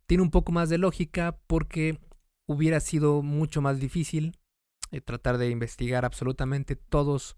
tiene 0.06 0.22
un 0.22 0.30
poco 0.30 0.52
más 0.52 0.68
de 0.68 0.78
lógica 0.78 1.38
porque 1.46 1.98
hubiera 2.46 2.80
sido 2.80 3.22
mucho 3.22 3.62
más 3.62 3.80
difícil 3.80 4.38
eh, 4.90 5.00
tratar 5.00 5.38
de 5.38 5.50
investigar 5.50 6.04
absolutamente 6.04 6.76
todos 6.76 7.36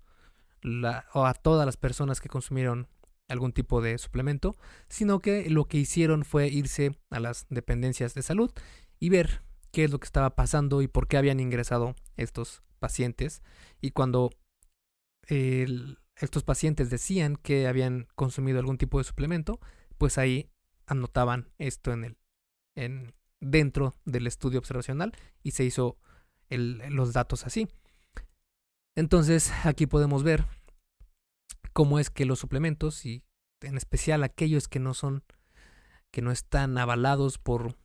a 1.15 1.35
todas 1.35 1.65
las 1.65 1.77
personas 1.77 2.21
que 2.21 2.29
consumieron 2.29 2.89
algún 3.29 3.53
tipo 3.53 3.81
de 3.81 3.99
suplemento, 3.99 4.57
sino 4.89 5.21
que 5.21 5.51
lo 5.51 5.67
que 5.67 5.79
hicieron 5.79 6.25
fue 6.25 6.49
irse 6.49 6.97
a 7.11 7.21
las 7.21 7.47
dependencias 7.49 8.15
de 8.15 8.23
salud 8.23 8.51
y 8.99 9.09
ver 9.09 9.43
qué 9.73 9.85
es 9.85 9.91
lo 9.91 9.99
que 9.99 10.07
estaba 10.07 10.35
pasando 10.37 10.83
y 10.83 10.89
por 10.89 11.09
qué 11.09 11.17
habían 11.17 11.41
ingresado 11.41 11.95
estos 12.17 12.63
pacientes. 12.79 13.43
Y 13.81 13.91
cuando 13.91 14.31
estos 15.29 16.45
pacientes 16.45 16.89
decían 16.89 17.37
que 17.37 17.67
habían 17.67 18.07
consumido 18.15 18.61
algún 18.61 18.79
tipo 18.79 18.99
de 18.99 19.05
suplemento, 19.05 19.59
pues 19.99 20.19
ahí 20.19 20.51
anotaban 20.87 21.51
esto 21.59 21.93
en 21.93 22.05
el 22.05 22.17
en, 22.77 23.15
dentro 23.41 23.95
del 24.05 24.27
estudio 24.27 24.59
observacional 24.59 25.13
y 25.43 25.53
se 25.53 25.65
hizo 25.65 25.99
los 26.49 27.13
datos 27.13 27.45
así. 27.45 27.69
Entonces 28.95 29.53
aquí 29.65 29.87
podemos 29.87 30.23
ver 30.23 30.45
cómo 31.77 31.99
es 31.99 32.09
que 32.09 32.25
los 32.25 32.39
suplementos 32.39 33.05
y 33.05 33.23
en 33.61 33.77
especial 33.77 34.25
aquellos 34.25 34.67
que 34.67 34.79
no 34.79 34.95
son 34.95 35.25
que 36.11 36.23
no 36.23 36.31
están 36.31 36.79
avalados 36.79 37.37
por 37.37 37.77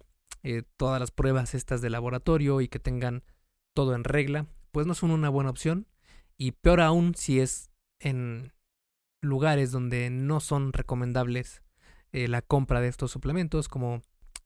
eh, 0.43 0.63
todas 0.77 1.01
las 1.01 1.11
pruebas 1.11 1.53
estas 1.55 1.81
de 1.81 1.89
laboratorio 1.89 2.61
y 2.61 2.69
que 2.69 2.79
tengan 2.79 3.25
todo 3.75 3.93
en 3.93 4.05
regla, 4.05 4.47
pues 4.71 4.87
no 4.87 4.93
son 4.93 5.11
una 5.11 5.27
buena 5.27 5.49
opción. 5.49 5.87
Y 6.37 6.53
peor 6.53 6.79
aún 6.79 7.15
si 7.15 7.41
es 7.41 7.69
en 7.99 8.53
lugares 9.21 9.71
donde 9.71 10.09
no 10.09 10.39
son 10.39 10.71
recomendables 10.71 11.61
eh, 12.13 12.29
la 12.29 12.41
compra 12.41 12.79
de 12.79 12.87
estos 12.87 13.11
suplementos, 13.11 13.67
como 13.67 14.03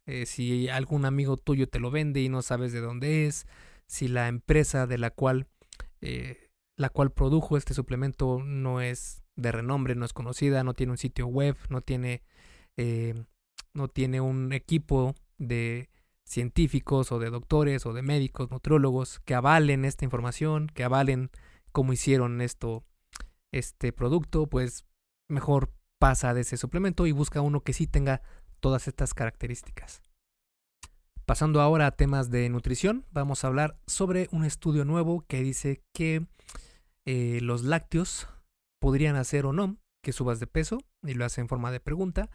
eh, 0.08 0.26
si 0.26 0.70
algún 0.70 1.06
amigo 1.06 1.38
tuyo 1.38 1.68
te 1.68 1.80
lo 1.80 1.92
vende 1.92 2.20
y 2.20 2.30
no 2.30 2.42
sabes 2.42 2.74
de 2.74 2.82
dónde 2.82 3.28
es, 3.28 3.46
si 3.86 4.08
la 4.08 4.28
empresa 4.28 4.88
de 4.88 4.98
la 4.98 5.12
cual 5.12 5.46
la 6.78 6.90
cual 6.90 7.12
produjo 7.12 7.58
este 7.58 7.74
suplemento 7.74 8.44
no 8.44 8.80
es 8.80 9.25
de 9.36 9.52
renombre, 9.52 9.96
no 9.96 10.06
es 10.06 10.14
conocida, 10.14 10.64
no 10.64 10.74
tiene 10.74 10.92
un 10.92 10.98
sitio 10.98 11.28
web, 11.28 11.58
no 11.70 11.82
tiene, 11.82 12.24
eh, 12.78 13.26
no 13.74 13.88
tiene 13.88 14.22
un 14.22 14.54
equipo 14.54 15.16
de 15.38 15.90
científicos 16.24 17.12
o 17.12 17.20
de 17.20 17.30
doctores 17.30 17.86
o 17.86 17.94
de 17.94 18.02
médicos, 18.02 18.50
nutriólogos 18.50 19.20
que 19.20 19.36
avalen 19.36 19.86
esta 19.86 20.06
información, 20.06 20.68
que 20.68 20.84
avalen 20.84 21.30
cómo 21.72 21.94
hicieron 21.94 22.42
esto, 22.42 22.84
este 23.52 23.92
producto, 23.92 24.48
pues 24.48 24.86
mejor 25.28 25.72
pasa 26.00 26.34
de 26.34 26.42
ese 26.42 26.58
suplemento 26.58 27.08
y 27.08 27.12
busca 27.12 27.42
uno 27.42 27.62
que 27.62 27.74
sí 27.74 27.88
tenga 27.88 28.22
todas 28.60 28.88
estas 28.88 29.14
características. 29.14 30.02
Pasando 31.26 31.62
ahora 31.62 31.88
a 31.88 31.92
temas 31.92 32.30
de 32.30 32.48
nutrición, 32.50 33.06
vamos 33.12 33.44
a 33.44 33.48
hablar 33.48 33.80
sobre 33.88 34.28
un 34.32 34.46
estudio 34.46 34.86
nuevo 34.86 35.26
que 35.28 35.42
dice 35.42 35.82
que 35.92 36.28
eh, 37.06 37.40
los 37.42 37.64
lácteos 37.64 38.28
podrían 38.86 39.16
hacer 39.16 39.48
o 39.48 39.52
no 39.52 39.80
que 40.04 40.14
subas 40.14 40.40
de 40.40 40.46
peso, 40.46 40.78
y 41.02 41.16
lo 41.16 41.26
hace 41.26 41.42
en 41.42 41.48
forma 41.48 41.72
de 41.72 41.80
pregunta. 41.80 42.30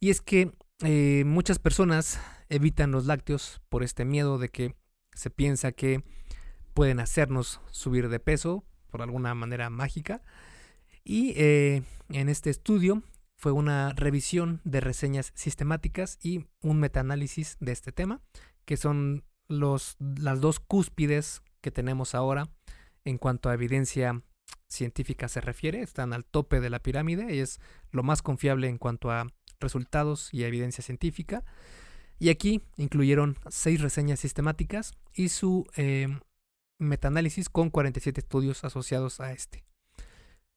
Y 0.00 0.10
es 0.10 0.20
que 0.20 0.52
eh, 0.84 1.24
muchas 1.24 1.58
personas 1.58 2.20
evitan 2.50 2.90
los 2.90 3.06
lácteos 3.06 3.62
por 3.70 3.82
este 3.82 4.04
miedo 4.04 4.36
de 4.36 4.50
que 4.50 4.76
se 5.14 5.30
piensa 5.30 5.72
que 5.72 6.04
pueden 6.74 7.00
hacernos 7.00 7.62
subir 7.70 8.10
de 8.10 8.20
peso 8.20 8.66
por 8.90 9.00
alguna 9.00 9.34
manera 9.34 9.70
mágica. 9.70 10.22
Y 11.04 11.32
eh, 11.36 11.84
en 12.10 12.28
este 12.28 12.50
estudio 12.50 13.02
fue 13.38 13.52
una 13.52 13.94
revisión 13.94 14.60
de 14.64 14.82
reseñas 14.82 15.32
sistemáticas 15.34 16.18
y 16.20 16.44
un 16.60 16.80
metaanálisis 16.80 17.56
de 17.60 17.72
este 17.72 17.92
tema, 17.92 18.20
que 18.66 18.76
son 18.76 19.24
los, 19.48 19.96
las 19.98 20.42
dos 20.42 20.60
cúspides 20.60 21.40
que 21.62 21.70
tenemos 21.70 22.14
ahora 22.14 22.50
en 23.06 23.16
cuanto 23.16 23.48
a 23.48 23.54
evidencia 23.54 24.22
científica 24.72 25.28
se 25.28 25.40
refiere, 25.40 25.82
están 25.82 26.12
al 26.12 26.24
tope 26.24 26.60
de 26.60 26.70
la 26.70 26.80
pirámide 26.80 27.34
y 27.34 27.38
es 27.38 27.60
lo 27.90 28.02
más 28.02 28.22
confiable 28.22 28.68
en 28.68 28.78
cuanto 28.78 29.10
a 29.10 29.26
resultados 29.60 30.32
y 30.32 30.44
evidencia 30.44 30.82
científica. 30.82 31.44
Y 32.18 32.28
aquí 32.28 32.62
incluyeron 32.76 33.36
seis 33.48 33.80
reseñas 33.80 34.20
sistemáticas 34.20 34.92
y 35.14 35.28
su 35.28 35.66
eh, 35.76 36.08
metaanálisis 36.78 37.48
con 37.48 37.70
47 37.70 38.20
estudios 38.20 38.64
asociados 38.64 39.20
a 39.20 39.32
este. 39.32 39.64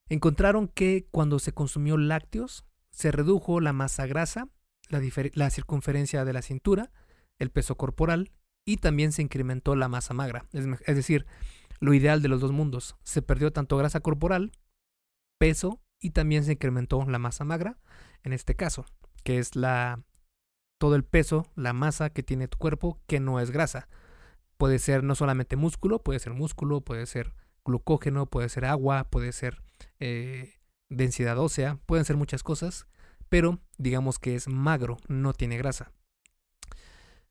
Encontraron 0.09 0.67
que 0.67 1.07
cuando 1.09 1.39
se 1.39 1.53
consumió 1.53 1.97
lácteos, 1.97 2.65
se 2.91 3.11
redujo 3.11 3.59
la 3.59 3.73
masa 3.73 4.05
grasa, 4.05 4.47
la, 4.89 5.49
circunferencia 5.49 6.25
de 6.25 6.33
la 6.33 6.41
cintura, 6.41 6.91
el 7.39 7.49
peso 7.49 7.75
corporal 7.75 8.31
y 8.65 8.77
también 8.77 9.11
se 9.11 9.21
incrementó 9.21 9.75
la 9.75 9.87
masa 9.87 10.13
magra. 10.13 10.45
Es 10.53 10.95
decir, 10.95 11.25
lo 11.79 11.93
ideal 11.93 12.21
de 12.21 12.27
los 12.27 12.41
dos 12.41 12.51
mundos. 12.51 12.95
Se 13.03 13.21
perdió 13.21 13.51
tanto 13.51 13.77
grasa 13.77 13.99
corporal, 13.99 14.51
peso 15.37 15.81
y 15.99 16.11
también 16.11 16.43
se 16.43 16.53
incrementó 16.53 17.05
la 17.05 17.19
masa 17.19 17.43
magra, 17.43 17.77
en 18.23 18.33
este 18.33 18.55
caso, 18.55 18.85
que 19.23 19.39
es 19.39 19.55
la 19.55 20.03
todo 20.77 20.95
el 20.95 21.03
peso, 21.03 21.47
la 21.55 21.73
masa 21.73 22.09
que 22.09 22.23
tiene 22.23 22.47
tu 22.47 22.57
cuerpo 22.57 22.99
que 23.07 23.19
no 23.19 23.39
es 23.39 23.51
grasa. 23.51 23.87
Puede 24.57 24.79
ser 24.79 25.03
no 25.03 25.15
solamente 25.15 25.55
músculo, 25.55 25.99
puede 25.99 26.19
ser 26.19 26.33
músculo, 26.33 26.81
puede 26.81 27.05
ser 27.05 27.33
glucógeno, 27.63 28.25
puede 28.27 28.49
ser 28.49 28.65
agua, 28.65 29.05
puede 29.09 29.31
ser 29.31 29.61
eh, 29.99 30.59
densidad 30.89 31.39
ósea, 31.39 31.79
pueden 31.85 32.05
ser 32.05 32.17
muchas 32.17 32.43
cosas, 32.43 32.87
pero 33.29 33.59
digamos 33.77 34.19
que 34.19 34.35
es 34.35 34.47
magro, 34.47 34.97
no 35.07 35.33
tiene 35.33 35.57
grasa. 35.57 35.91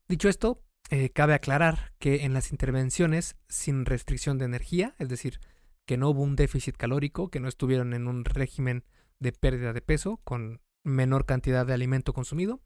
Dicho 0.07 0.29
esto, 0.29 0.61
eh, 0.89 1.09
cabe 1.09 1.33
aclarar 1.33 1.93
que 1.99 2.25
en 2.25 2.33
las 2.33 2.51
intervenciones 2.51 3.35
sin 3.47 3.85
restricción 3.85 4.37
de 4.37 4.45
energía, 4.45 4.95
es 4.99 5.09
decir, 5.09 5.39
que 5.85 5.97
no 5.97 6.09
hubo 6.09 6.21
un 6.21 6.35
déficit 6.35 6.77
calórico, 6.77 7.29
que 7.29 7.39
no 7.39 7.47
estuvieron 7.47 7.93
en 7.93 8.07
un 8.07 8.25
régimen 8.25 8.83
de 9.19 9.31
pérdida 9.31 9.73
de 9.73 9.81
peso 9.81 10.17
con 10.23 10.61
menor 10.83 11.25
cantidad 11.25 11.65
de 11.65 11.73
alimento 11.73 12.13
consumido, 12.13 12.61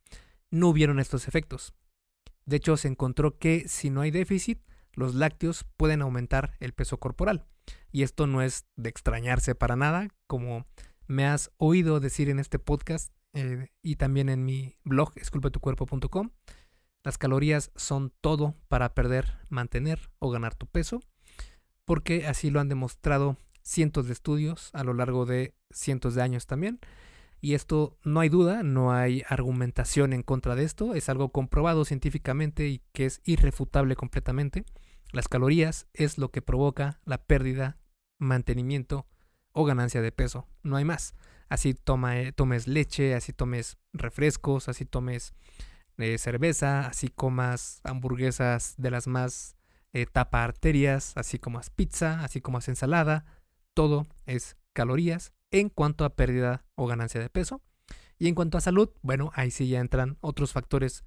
no 0.52 0.68
hubieron 0.68 1.00
estos 1.00 1.28
efectos. 1.28 1.74
De 2.46 2.58
hecho, 2.58 2.78
se 2.78 2.88
encontró 2.88 3.38
que 3.38 3.68
si 3.68 3.90
no 3.90 4.02
hay 4.02 4.12
déficit, 4.12 4.60
los 4.94 5.16
lácteos 5.16 5.66
pueden 5.78 6.02
aumentar 6.02 6.56
el 6.60 6.74
peso 6.74 6.98
corporal. 6.98 7.46
Y 7.92 8.04
esto 8.04 8.28
no 8.28 8.42
es 8.42 8.66
de 8.76 8.90
extrañarse 8.90 9.56
para 9.56 9.76
nada, 9.76 10.10
como 10.28 10.66
me 11.08 11.26
has 11.26 11.52
oído 11.58 12.00
decir 12.00 12.30
en 12.30 12.40
este 12.40 12.60
podcast 12.60 13.14
eh, 13.34 13.70
y 13.82 13.96
también 13.96 14.30
en 14.30 14.44
mi 14.46 14.78
blog 14.84 15.14
esculpetucuerpo.com. 15.16 16.32
Las 17.04 17.18
calorías 17.18 17.72
son 17.76 18.12
todo 18.22 18.56
para 18.68 18.94
perder, 18.94 19.38
mantener 19.50 20.10
o 20.20 20.30
ganar 20.30 20.56
tu 20.56 20.68
peso, 20.68 21.02
porque 21.86 22.28
así 22.28 22.50
lo 22.50 22.60
han 22.60 22.70
demostrado 22.70 23.38
cientos 23.62 24.08
de 24.08 24.14
estudios 24.14 24.70
a 24.74 24.84
lo 24.84 24.94
largo 24.94 25.26
de 25.26 25.54
cientos 25.72 26.16
de 26.16 26.22
años 26.22 26.46
también. 26.46 26.80
Y 27.42 27.54
esto 27.54 27.98
no 28.04 28.20
hay 28.20 28.28
duda, 28.28 28.64
no 28.64 28.92
hay 28.92 29.24
argumentación 29.30 30.12
en 30.12 30.24
contra 30.24 30.56
de 30.56 30.66
esto, 30.66 30.94
es 30.94 31.08
algo 31.08 31.30
comprobado 31.30 31.86
científicamente 31.86 32.68
y 32.68 32.82
que 32.92 33.06
es 33.06 33.22
irrefutable 33.24 33.96
completamente. 33.96 34.66
Las 35.14 35.30
calorías 35.30 35.88
es 35.94 36.18
lo 36.18 36.32
que 36.32 36.42
provoca 36.42 37.00
la 37.06 37.24
pérdida, 37.24 37.78
mantenimiento 38.18 39.08
o 39.54 39.64
ganancia 39.64 40.02
de 40.02 40.12
peso, 40.12 40.48
no 40.64 40.76
hay 40.76 40.84
más. 40.84 41.16
Así 41.48 41.74
toma, 41.74 42.20
eh, 42.20 42.34
tomes 42.34 42.68
leche, 42.68 43.16
así 43.16 43.34
tomes 43.34 43.78
refrescos, 43.94 44.68
así 44.68 44.86
tomes 44.86 45.34
cerveza, 46.18 46.88
así 46.88 47.10
comas 47.10 47.82
hamburguesas 47.84 48.76
de 48.78 48.92
las 48.92 49.08
más 49.08 49.56
eh, 49.94 50.06
tapa 50.06 50.44
arterias, 50.44 51.14
así 51.16 51.40
como 51.40 51.60
pizza, 51.76 52.24
así 52.24 52.42
como 52.42 52.60
ensalada, 52.66 53.26
todo 53.74 54.06
es 54.26 54.56
calorías 54.74 55.34
en 55.52 55.70
cuanto 55.70 56.06
a 56.06 56.16
pérdida 56.16 56.66
o 56.76 56.88
ganancia 56.88 57.20
de 57.20 57.30
peso. 57.30 57.62
Y 58.18 58.28
en 58.28 58.36
cuanto 58.36 58.58
a 58.58 58.62
salud, 58.62 58.90
bueno, 59.02 59.32
ahí 59.34 59.52
sí 59.52 59.68
ya 59.68 59.80
entran 59.80 60.18
otros 60.22 60.54
factores 60.54 61.04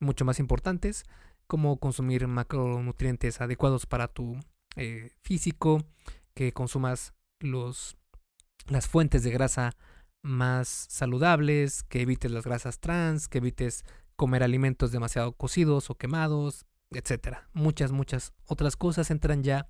mucho 0.00 0.24
más 0.24 0.40
importantes, 0.40 1.04
como 1.46 1.78
consumir 1.78 2.26
macronutrientes 2.26 3.40
adecuados 3.40 3.86
para 3.86 4.08
tu 4.08 4.38
eh, 4.76 5.10
físico, 5.22 5.84
que 6.34 6.52
consumas 6.52 7.14
los, 7.38 7.96
las 8.66 8.88
fuentes 8.88 9.22
de 9.22 9.30
grasa 9.30 9.76
más 10.22 10.68
saludables, 10.88 11.82
que 11.82 12.00
evites 12.00 12.30
las 12.30 12.44
grasas 12.44 12.80
trans, 12.80 13.28
que 13.28 13.38
evites 13.38 13.84
comer 14.16 14.42
alimentos 14.42 14.92
demasiado 14.92 15.32
cocidos 15.32 15.90
o 15.90 15.96
quemados, 15.96 16.66
etcétera. 16.90 17.48
Muchas, 17.52 17.92
muchas 17.92 18.32
otras 18.46 18.76
cosas 18.76 19.10
entran 19.10 19.42
ya 19.42 19.68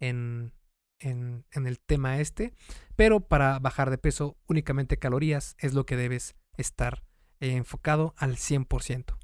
en, 0.00 0.52
en, 1.00 1.44
el 1.54 1.78
tema 1.80 2.20
este, 2.20 2.54
pero 2.96 3.20
para 3.20 3.58
bajar 3.58 3.90
de 3.90 3.98
peso 3.98 4.36
únicamente 4.48 4.98
calorías 4.98 5.56
es 5.58 5.74
lo 5.74 5.86
que 5.86 5.96
debes 5.96 6.34
estar 6.56 7.02
enfocado 7.40 8.14
al 8.16 8.36
100%. 8.36 9.16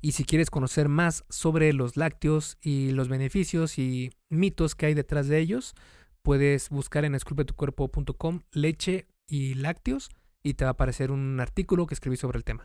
Y 0.00 0.12
si 0.12 0.24
quieres 0.24 0.50
conocer 0.50 0.88
más 0.88 1.24
sobre 1.28 1.72
los 1.72 1.96
lácteos 1.96 2.58
y 2.60 2.92
los 2.92 3.08
beneficios 3.08 3.78
y 3.78 4.12
mitos 4.28 4.74
que 4.74 4.86
hay 4.86 4.94
detrás 4.94 5.26
de 5.28 5.38
ellos, 5.38 5.74
puedes 6.22 6.68
buscar 6.70 7.04
en 7.04 7.14
esculpetucuerpo.com 7.14 8.40
leche 8.52 9.08
y 9.26 9.54
lácteos 9.54 10.10
y 10.42 10.54
te 10.54 10.64
va 10.64 10.70
a 10.70 10.72
aparecer 10.72 11.10
un 11.10 11.40
artículo 11.40 11.86
que 11.86 11.94
escribí 11.94 12.16
sobre 12.16 12.38
el 12.38 12.44
tema. 12.44 12.64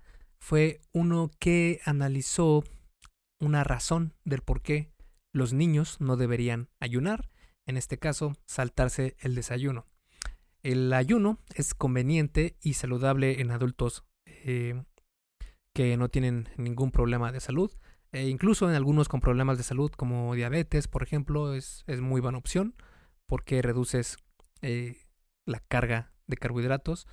fue 0.41 0.81
uno 0.91 1.29
que 1.39 1.79
analizó 1.85 2.63
una 3.39 3.63
razón 3.63 4.13
del 4.25 4.41
por 4.41 4.61
qué 4.61 4.91
los 5.33 5.53
niños 5.53 6.01
no 6.01 6.17
deberían 6.17 6.69
ayunar, 6.79 7.29
en 7.65 7.77
este 7.77 7.97
caso 7.97 8.33
saltarse 8.45 9.15
el 9.19 9.35
desayuno. 9.35 9.87
El 10.63 10.91
ayuno 10.93 11.39
es 11.55 11.73
conveniente 11.73 12.57
y 12.61 12.73
saludable 12.73 13.41
en 13.41 13.51
adultos 13.51 14.03
eh, 14.25 14.83
que 15.73 15.95
no 15.95 16.09
tienen 16.09 16.49
ningún 16.57 16.91
problema 16.91 17.31
de 17.31 17.39
salud, 17.39 17.71
e 18.11 18.27
incluso 18.27 18.69
en 18.69 18.75
algunos 18.75 19.07
con 19.07 19.21
problemas 19.21 19.57
de 19.57 19.63
salud 19.63 19.91
como 19.91 20.35
diabetes, 20.35 20.87
por 20.87 21.01
ejemplo, 21.01 21.53
es, 21.53 21.85
muy 22.01 22.19
buena 22.19 22.37
opción 22.37 22.75
porque 23.25 23.61
reduces 23.61 24.17
eh, 24.61 24.97
la 25.45 25.59
carga 25.59 26.11
de 26.27 26.35
carbohidratos 26.35 27.07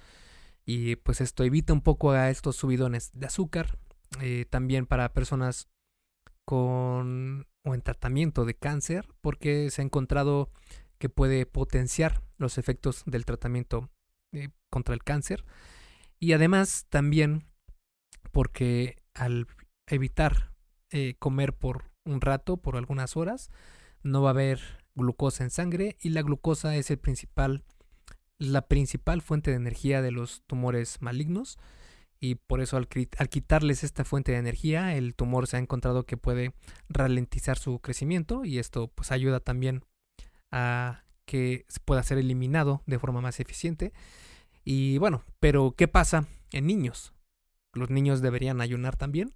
y 0.71 0.97
pues 0.97 1.23
esto 1.23 1.45
evita 1.45 1.73
un 1.73 1.81
poco 1.81 2.11
a 2.11 2.29
estos 2.29 2.57
subidones 2.57 3.11
de 3.15 3.25
azúcar. 3.25 3.79
Eh, 4.21 4.45
también 4.51 4.85
para 4.85 5.15
personas 5.15 5.71
con 6.45 7.47
o 7.65 7.75
en 7.75 7.81
tratamiento 7.81 8.45
de 8.45 8.53
cáncer 8.53 9.09
porque 9.23 9.71
se 9.71 9.81
ha 9.81 9.85
encontrado 9.87 10.51
que 10.99 11.09
puede 11.09 11.47
potenciar 11.47 12.21
los 12.37 12.59
efectos 12.59 13.03
del 13.07 13.25
tratamiento 13.25 13.89
eh, 14.33 14.51
contra 14.69 14.95
el 14.95 15.03
cáncer. 15.03 15.47
Y 16.21 16.35
además 16.35 16.85
también 16.91 17.47
porque 18.31 18.97
al 19.15 19.47
evitar 19.87 20.53
eh, 20.91 21.15
comer 21.19 21.55
por 21.55 21.85
un 22.05 22.21
rato, 22.21 22.59
por 22.59 22.77
algunas 22.77 23.17
horas, 23.17 23.51
no 24.03 24.21
va 24.21 24.31
a 24.31 24.33
haber 24.33 24.85
glucosa 24.95 25.45
en 25.45 25.51
sangre 25.51 25.97
y 26.03 26.11
la 26.11 26.21
glucosa 26.21 26.77
es 26.77 26.91
el 26.91 26.99
principal, 26.99 27.65
la 28.39 28.63
principal 28.63 29.23
fuente 29.23 29.51
de 29.51 29.57
energía 29.57 30.03
de 30.03 30.11
los 30.11 30.43
tumores 30.47 31.01
malignos 31.01 31.59
y 32.21 32.37
por 32.37 32.61
eso 32.61 32.77
al, 32.77 32.89
quitarles 32.89 33.85
esta 33.85 34.05
fuente 34.05 34.33
de 34.33 34.39
energía 34.39 34.97
el 34.97 35.15
tumor 35.15 35.47
se 35.47 35.57
ha 35.57 35.61
encontrado 35.61 36.05
que 36.05 36.17
puede 36.17 36.53
ralentizar 36.89 37.59
su 37.59 37.81
crecimiento 37.81 38.45
y 38.45 38.59
esto 38.59 38.89
pues 38.89 39.13
ayuda 39.13 39.41
también 39.41 39.85
a 40.51 41.05
que 41.27 41.67
pueda 41.85 42.03
ser 42.03 42.19
eliminado 42.19 42.83
de 42.87 42.99
forma 42.99 43.21
más 43.21 43.39
eficiente. 43.41 43.93
Y 44.65 44.99
bueno 44.99 45.25
pero 45.41 45.75
qué 45.77 45.89
pasa 45.89 46.27
en 46.53 46.67
niños 46.67 47.13
los 47.79 47.91
niños 47.91 48.21
deberían 48.21 48.61
ayunar 48.61 48.97
también. 48.97 49.35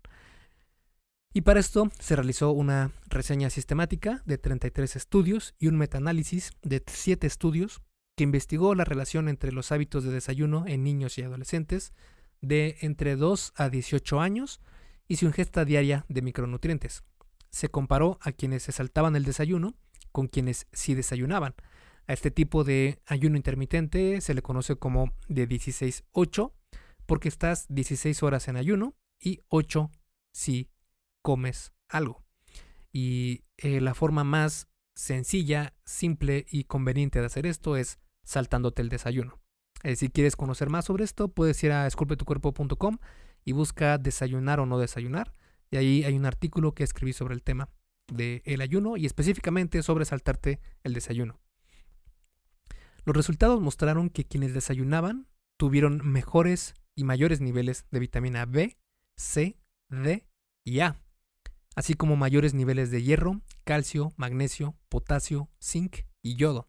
Y 1.34 1.42
para 1.42 1.60
esto 1.60 1.90
se 1.98 2.14
realizó 2.14 2.50
una 2.50 2.92
reseña 3.06 3.48
sistemática 3.48 4.22
de 4.26 4.36
33 4.36 4.96
estudios 4.96 5.54
y 5.58 5.68
un 5.68 5.78
metaanálisis 5.78 6.52
de 6.62 6.82
7 6.86 7.26
estudios 7.26 7.80
investigó 8.22 8.74
la 8.74 8.84
relación 8.84 9.28
entre 9.28 9.52
los 9.52 9.72
hábitos 9.72 10.04
de 10.04 10.10
desayuno 10.10 10.64
en 10.66 10.84
niños 10.84 11.18
y 11.18 11.22
adolescentes 11.22 11.92
de 12.40 12.76
entre 12.80 13.16
2 13.16 13.52
a 13.56 13.68
18 13.68 14.20
años 14.20 14.60
y 15.08 15.16
su 15.16 15.26
ingesta 15.26 15.64
diaria 15.64 16.04
de 16.08 16.22
micronutrientes. 16.22 17.04
Se 17.50 17.70
comparó 17.70 18.18
a 18.20 18.32
quienes 18.32 18.62
se 18.64 18.72
saltaban 18.72 19.16
el 19.16 19.24
desayuno 19.24 19.74
con 20.10 20.26
quienes 20.26 20.66
sí 20.72 20.94
desayunaban. 20.94 21.54
A 22.06 22.12
este 22.12 22.30
tipo 22.30 22.64
de 22.64 23.00
ayuno 23.06 23.36
intermitente 23.36 24.20
se 24.20 24.34
le 24.34 24.42
conoce 24.42 24.76
como 24.76 25.14
de 25.28 25.48
16-8 25.48 26.52
porque 27.06 27.28
estás 27.28 27.66
16 27.68 28.22
horas 28.22 28.48
en 28.48 28.56
ayuno 28.56 28.94
y 29.20 29.40
8 29.48 29.90
si 30.32 30.70
comes 31.22 31.72
algo. 31.88 32.24
Y 32.92 33.44
eh, 33.56 33.80
la 33.80 33.94
forma 33.94 34.24
más 34.24 34.68
sencilla, 34.94 35.74
simple 35.84 36.46
y 36.50 36.64
conveniente 36.64 37.20
de 37.20 37.26
hacer 37.26 37.46
esto 37.46 37.76
es 37.76 37.98
saltándote 38.24 38.82
el 38.82 38.88
desayuno. 38.88 39.40
Eh, 39.82 39.96
si 39.96 40.08
quieres 40.08 40.36
conocer 40.36 40.70
más 40.70 40.84
sobre 40.84 41.04
esto, 41.04 41.28
puedes 41.28 41.62
ir 41.64 41.72
a 41.72 41.86
esculpetucuerpo.com 41.86 42.98
y 43.44 43.52
busca 43.52 43.98
desayunar 43.98 44.60
o 44.60 44.66
no 44.66 44.78
desayunar. 44.78 45.34
Y 45.70 45.76
ahí 45.76 46.04
hay 46.04 46.16
un 46.16 46.26
artículo 46.26 46.74
que 46.74 46.84
escribí 46.84 47.12
sobre 47.12 47.34
el 47.34 47.42
tema 47.42 47.68
del 48.12 48.42
el 48.44 48.60
ayuno 48.60 48.96
y 48.96 49.06
específicamente 49.06 49.82
sobre 49.82 50.04
saltarte 50.04 50.60
el 50.84 50.92
desayuno. 50.92 51.40
Los 53.04 53.16
resultados 53.16 53.60
mostraron 53.60 54.10
que 54.10 54.24
quienes 54.24 54.54
desayunaban 54.54 55.26
tuvieron 55.56 56.06
mejores 56.06 56.74
y 56.94 57.04
mayores 57.04 57.40
niveles 57.40 57.86
de 57.90 57.98
vitamina 57.98 58.46
B, 58.46 58.76
C, 59.16 59.56
D 59.88 60.26
y 60.64 60.80
A, 60.80 61.00
así 61.74 61.94
como 61.94 62.16
mayores 62.16 62.54
niveles 62.54 62.90
de 62.90 63.02
hierro, 63.02 63.40
calcio, 63.64 64.12
magnesio, 64.16 64.76
potasio, 64.88 65.48
zinc 65.60 66.00
y 66.22 66.36
yodo. 66.36 66.68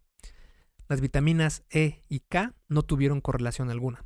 Las 0.93 1.01
vitaminas 1.01 1.63
E 1.71 2.03
y 2.07 2.19
K 2.19 2.53
no 2.67 2.83
tuvieron 2.83 3.19
correlación 3.19 3.71
alguna. 3.71 4.05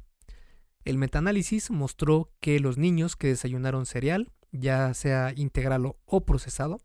El 0.86 0.98
metaanálisis 0.98 1.70
mostró 1.70 2.32
que 2.40 2.62
los 2.62 2.78
niños 2.78 3.18
que 3.18 3.28
desayunaron 3.28 3.86
cereal, 3.86 4.32
ya 4.54 4.94
sea 4.94 5.34
integral 5.36 5.98
o 6.06 6.26
procesado, 6.26 6.80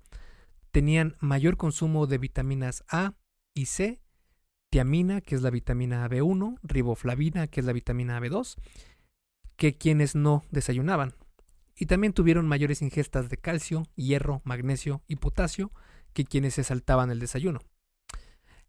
tenían 0.73 1.15
mayor 1.21 1.57
consumo 1.57 2.09
de 2.09 2.19
vitaminas 2.19 2.83
A 2.89 3.15
y 3.55 3.67
C, 3.67 4.03
tiamina, 4.71 5.21
que 5.21 5.37
es 5.37 5.43
la 5.43 5.51
vitamina 5.51 6.09
B1, 6.09 6.59
riboflavina, 6.65 7.47
que 7.47 7.61
es 7.61 7.67
la 7.67 7.73
vitamina 7.73 8.19
B2, 8.19 8.57
que 9.55 9.79
quienes 9.79 10.17
no 10.17 10.43
desayunaban. 10.51 11.15
Y 11.77 11.87
también 11.87 12.13
tuvieron 12.13 12.49
mayores 12.49 12.83
ingestas 12.83 13.29
de 13.31 13.37
calcio, 13.37 13.85
hierro, 13.95 14.43
magnesio 14.43 15.05
y 15.07 15.15
potasio 15.15 15.71
que 16.13 16.25
quienes 16.25 16.55
se 16.55 16.65
saltaban 16.65 17.13
el 17.13 17.21
desayuno. 17.21 17.61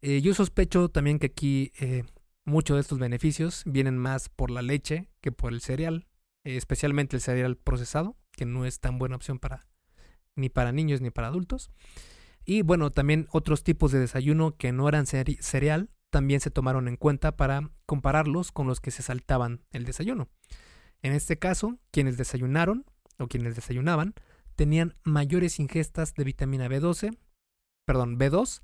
Eh, 0.06 0.20
yo 0.22 0.34
sospecho 0.34 0.89
también 0.89 1.18
que 1.18 1.28
aquí 1.28 1.72
eh, 1.80 2.04
muchos 2.44 2.76
de 2.76 2.82
estos 2.82 3.00
beneficios 3.00 3.63
vienen 3.66 3.98
más 3.98 4.28
por 4.28 4.52
la 4.52 4.62
leche 4.62 5.08
que 5.22 5.32
por 5.32 5.54
el 5.54 5.62
cereal, 5.62 6.08
eh, 6.44 6.58
especialmente 6.58 7.16
el 7.16 7.22
cereal 7.22 7.56
procesado, 7.56 8.18
que 8.34 8.46
no 8.46 8.66
es 8.66 8.82
tan 8.82 9.00
buena 9.00 9.16
opción 9.16 9.39
para 9.39 9.66
ni 10.36 10.50
para 10.50 10.74
niños 10.74 11.00
ni 11.00 11.10
para 11.10 11.30
adultos. 11.30 11.72
Y 12.44 12.63
bueno, 12.63 12.92
también 12.92 13.30
otros 13.32 13.63
tipos 13.63 13.94
de 13.94 14.00
desayuno 14.00 14.58
que 14.58 14.74
no 14.74 14.89
eran 14.89 15.06
cereal 15.06 15.89
también 16.10 16.42
se 16.42 16.52
tomaron 16.52 16.89
en 16.89 16.98
cuenta 16.98 17.38
para 17.38 17.72
compararlos 17.86 18.52
con 18.52 18.68
los 18.68 18.82
que 18.82 18.92
se 18.92 19.04
saltaban 19.04 19.63
el 19.72 19.86
desayuno. 19.86 20.28
En 21.02 21.13
este 21.13 21.39
caso, 21.39 21.80
quienes 21.92 22.18
desayunaron 22.18 22.86
o 23.20 23.28
quienes 23.28 23.56
desayunaban 23.56 24.16
tenían 24.58 24.98
mayores 25.04 25.62
ingestas 25.62 26.13
de 26.13 26.26
vitamina 26.26 26.68
B12, 26.68 27.18
perdón, 27.86 28.20
B2 28.20 28.60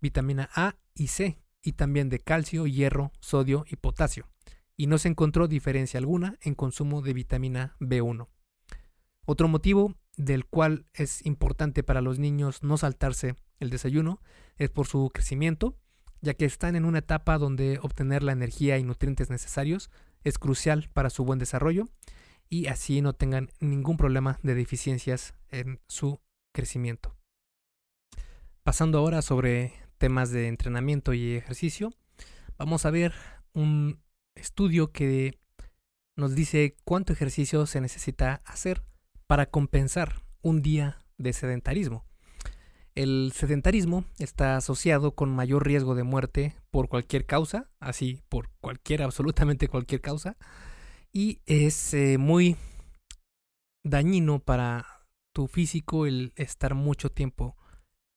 vitamina 0.00 0.48
A 0.54 0.76
y 0.94 1.08
C, 1.08 1.38
y 1.62 1.72
también 1.72 2.08
de 2.08 2.20
calcio, 2.20 2.66
hierro, 2.66 3.12
sodio 3.20 3.64
y 3.68 3.76
potasio, 3.76 4.28
y 4.76 4.86
no 4.86 4.98
se 4.98 5.08
encontró 5.08 5.48
diferencia 5.48 5.98
alguna 5.98 6.38
en 6.40 6.54
consumo 6.54 7.02
de 7.02 7.12
vitamina 7.12 7.76
B1. 7.80 8.28
Otro 9.24 9.48
motivo 9.48 9.96
del 10.16 10.46
cual 10.46 10.86
es 10.94 11.24
importante 11.26 11.82
para 11.82 12.00
los 12.00 12.18
niños 12.18 12.62
no 12.62 12.76
saltarse 12.78 13.36
el 13.58 13.70
desayuno 13.70 14.20
es 14.56 14.70
por 14.70 14.86
su 14.86 15.10
crecimiento, 15.12 15.76
ya 16.20 16.34
que 16.34 16.44
están 16.44 16.76
en 16.76 16.84
una 16.84 17.00
etapa 17.00 17.38
donde 17.38 17.78
obtener 17.82 18.22
la 18.22 18.32
energía 18.32 18.78
y 18.78 18.84
nutrientes 18.84 19.30
necesarios 19.30 19.90
es 20.24 20.38
crucial 20.38 20.88
para 20.92 21.10
su 21.10 21.24
buen 21.24 21.38
desarrollo 21.38 21.88
y 22.48 22.66
así 22.66 23.02
no 23.02 23.12
tengan 23.12 23.50
ningún 23.60 23.96
problema 23.96 24.38
de 24.42 24.54
deficiencias 24.54 25.34
en 25.50 25.80
su 25.88 26.20
crecimiento. 26.52 27.14
Pasando 28.62 28.98
ahora 28.98 29.22
sobre 29.22 29.74
temas 29.98 30.30
de 30.30 30.48
entrenamiento 30.48 31.12
y 31.14 31.34
ejercicio, 31.34 31.92
vamos 32.58 32.86
a 32.86 32.90
ver 32.90 33.14
un 33.52 34.00
estudio 34.34 34.92
que 34.92 35.38
nos 36.16 36.34
dice 36.34 36.76
cuánto 36.84 37.12
ejercicio 37.12 37.66
se 37.66 37.80
necesita 37.80 38.40
hacer 38.44 38.82
para 39.26 39.46
compensar 39.46 40.22
un 40.42 40.62
día 40.62 41.04
de 41.18 41.32
sedentarismo. 41.32 42.04
El 42.94 43.32
sedentarismo 43.34 44.04
está 44.18 44.56
asociado 44.56 45.14
con 45.14 45.34
mayor 45.34 45.66
riesgo 45.66 45.94
de 45.94 46.02
muerte 46.02 46.56
por 46.70 46.88
cualquier 46.88 47.26
causa, 47.26 47.70
así 47.78 48.22
por 48.30 48.50
cualquier, 48.60 49.02
absolutamente 49.02 49.68
cualquier 49.68 50.00
causa, 50.00 50.38
y 51.12 51.40
es 51.44 51.92
eh, 51.92 52.16
muy 52.16 52.56
dañino 53.84 54.38
para 54.38 54.86
tu 55.34 55.46
físico 55.46 56.06
el 56.06 56.32
estar 56.36 56.74
mucho 56.74 57.10
tiempo 57.10 57.56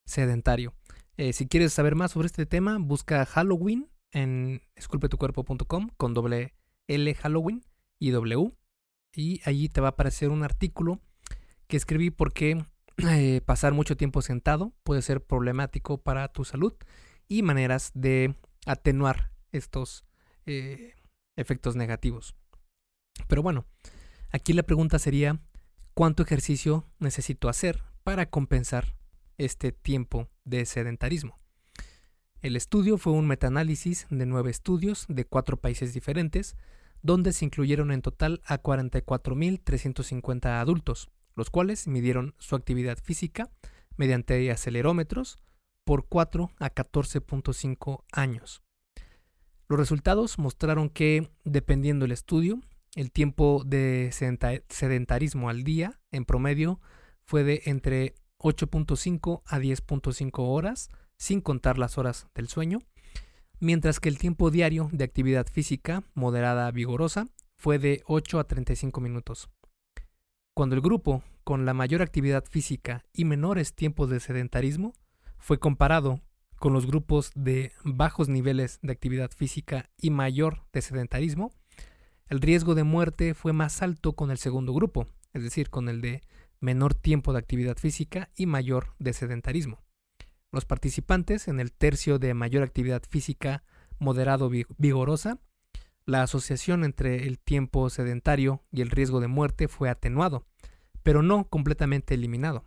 sedentario. 0.06 0.74
Eh, 1.20 1.34
si 1.34 1.50
quieres 1.50 1.74
saber 1.74 1.96
más 1.96 2.12
sobre 2.12 2.28
este 2.28 2.46
tema, 2.46 2.78
busca 2.80 3.26
Halloween 3.26 3.92
en 4.14 4.62
esculpetucuerpo.com 4.76 5.90
con 5.98 6.14
doble 6.14 6.54
L 6.88 7.14
Halloween 7.14 7.62
y 8.00 8.12
W. 8.12 8.54
Y 9.14 9.42
allí 9.44 9.68
te 9.68 9.82
va 9.82 9.88
a 9.88 9.92
aparecer 9.92 10.30
un 10.30 10.44
artículo 10.44 11.02
que 11.68 11.76
escribí 11.76 12.10
porque 12.10 12.64
eh, 13.00 13.42
pasar 13.46 13.74
mucho 13.74 13.98
tiempo 13.98 14.22
sentado 14.22 14.72
puede 14.84 15.02
ser 15.02 15.22
problemático 15.22 16.02
para 16.02 16.30
tu 16.30 16.46
salud 16.46 16.74
y 17.28 17.44
maneras 17.44 17.92
de 17.94 18.36
atenuar 18.66 19.34
estos 19.52 20.06
eh, 20.46 20.96
efectos 21.36 21.76
negativos. 21.76 22.34
Pero 23.28 23.44
bueno, 23.44 23.66
aquí 24.32 24.54
la 24.54 24.64
pregunta 24.64 25.00
sería, 25.00 25.42
¿cuánto 25.94 26.24
ejercicio 26.24 26.86
necesito 26.98 27.50
hacer 27.50 27.84
para 28.06 28.30
compensar 28.30 28.99
este 29.40 29.72
tiempo 29.72 30.30
de 30.46 30.66
sedentarismo. 30.66 31.40
El 32.42 32.56
estudio 32.56 32.98
fue 32.98 33.14
un 33.14 33.28
metaanálisis 33.28 34.06
de 34.10 34.26
nueve 34.26 34.52
estudios 34.52 35.06
de 35.10 35.26
cuatro 35.26 35.58
países 35.58 35.94
diferentes, 35.94 36.56
donde 37.02 37.34
se 37.34 37.46
incluyeron 37.46 37.92
en 37.92 38.02
total 38.02 38.42
a 38.46 38.62
44.350 38.62 40.60
adultos, 40.60 41.10
los 41.36 41.50
cuales 41.50 41.88
midieron 41.88 42.36
su 42.38 42.56
actividad 42.56 42.98
física 42.98 43.50
mediante 43.98 44.52
acelerómetros 44.52 45.38
por 45.86 46.08
4 46.08 46.52
a 46.60 46.70
14.5 46.70 48.04
años. 48.12 48.62
Los 49.68 49.80
resultados 49.80 50.40
mostraron 50.40 50.90
que, 50.90 51.30
dependiendo 51.44 52.04
del 52.04 52.12
estudio, 52.14 52.62
el 52.96 53.12
tiempo 53.12 53.64
de 53.66 54.12
sedentarismo 54.70 55.50
al 55.50 55.64
día, 55.64 56.00
en 56.12 56.26
promedio, 56.26 56.80
fue 57.24 57.44
de 57.44 57.62
entre 57.66 58.16
8.5 58.40 59.42
a 59.46 59.60
10.5 59.60 60.32
horas, 60.38 60.90
sin 61.18 61.42
contar 61.42 61.78
las 61.78 61.98
horas 61.98 62.28
del 62.34 62.48
sueño, 62.48 62.80
mientras 63.60 64.00
que 64.00 64.10
el 64.10 64.18
tiempo 64.18 64.52
diario 64.52 64.90
de 64.92 65.04
actividad 65.04 65.48
física 65.48 66.04
moderada 66.14 66.72
vigorosa 66.72 67.28
fue 67.58 67.78
de 67.78 68.02
8 68.06 68.40
a 68.40 68.46
35 68.46 69.02
minutos. 69.02 69.50
Cuando 70.54 70.76
el 70.76 70.82
grupo 70.82 71.24
con 71.44 71.66
la 71.66 71.74
mayor 71.74 72.02
actividad 72.02 72.46
física 72.46 73.06
y 73.14 73.26
menores 73.26 73.74
tiempos 73.74 74.10
de 74.10 74.20
sedentarismo 74.20 74.94
fue 75.38 75.60
comparado 75.60 76.22
con 76.58 76.74
los 76.74 76.86
grupos 76.86 77.32
de 77.36 77.72
bajos 77.84 78.30
niveles 78.30 78.80
de 78.82 78.92
actividad 78.92 79.32
física 79.32 79.90
y 79.98 80.10
mayor 80.10 80.66
de 80.74 80.82
sedentarismo, 80.82 81.52
el 82.28 82.42
riesgo 82.42 82.76
de 82.76 82.84
muerte 82.84 83.34
fue 83.34 83.54
más 83.54 83.82
alto 83.82 84.14
con 84.14 84.30
el 84.32 84.38
segundo 84.38 84.74
grupo, 84.74 85.08
es 85.34 85.44
decir, 85.44 85.70
con 85.70 85.90
el 85.90 86.02
de 86.02 86.22
menor 86.60 86.94
tiempo 86.94 87.34
de 87.34 87.40
actividad 87.40 87.78
física 87.78 88.30
y 88.36 88.46
mayor 88.46 88.96
de 89.00 89.14
sedentarismo. 89.14 89.84
Los 90.52 90.66
participantes 90.66 91.48
en 91.48 91.60
el 91.60 91.72
tercio 91.72 92.20
de 92.20 92.34
mayor 92.34 92.64
actividad 92.64 93.04
física 93.08 93.64
moderado 94.00 94.50
vigorosa, 94.78 95.40
la 96.06 96.24
asociación 96.24 96.84
entre 96.84 97.28
el 97.28 97.38
tiempo 97.38 97.90
sedentario 97.90 98.64
y 98.72 98.82
el 98.82 98.90
riesgo 98.90 99.20
de 99.20 99.28
muerte 99.28 99.68
fue 99.68 99.90
atenuado, 99.90 100.48
pero 101.04 101.22
no 101.22 101.48
completamente 101.50 102.16
eliminado, 102.16 102.66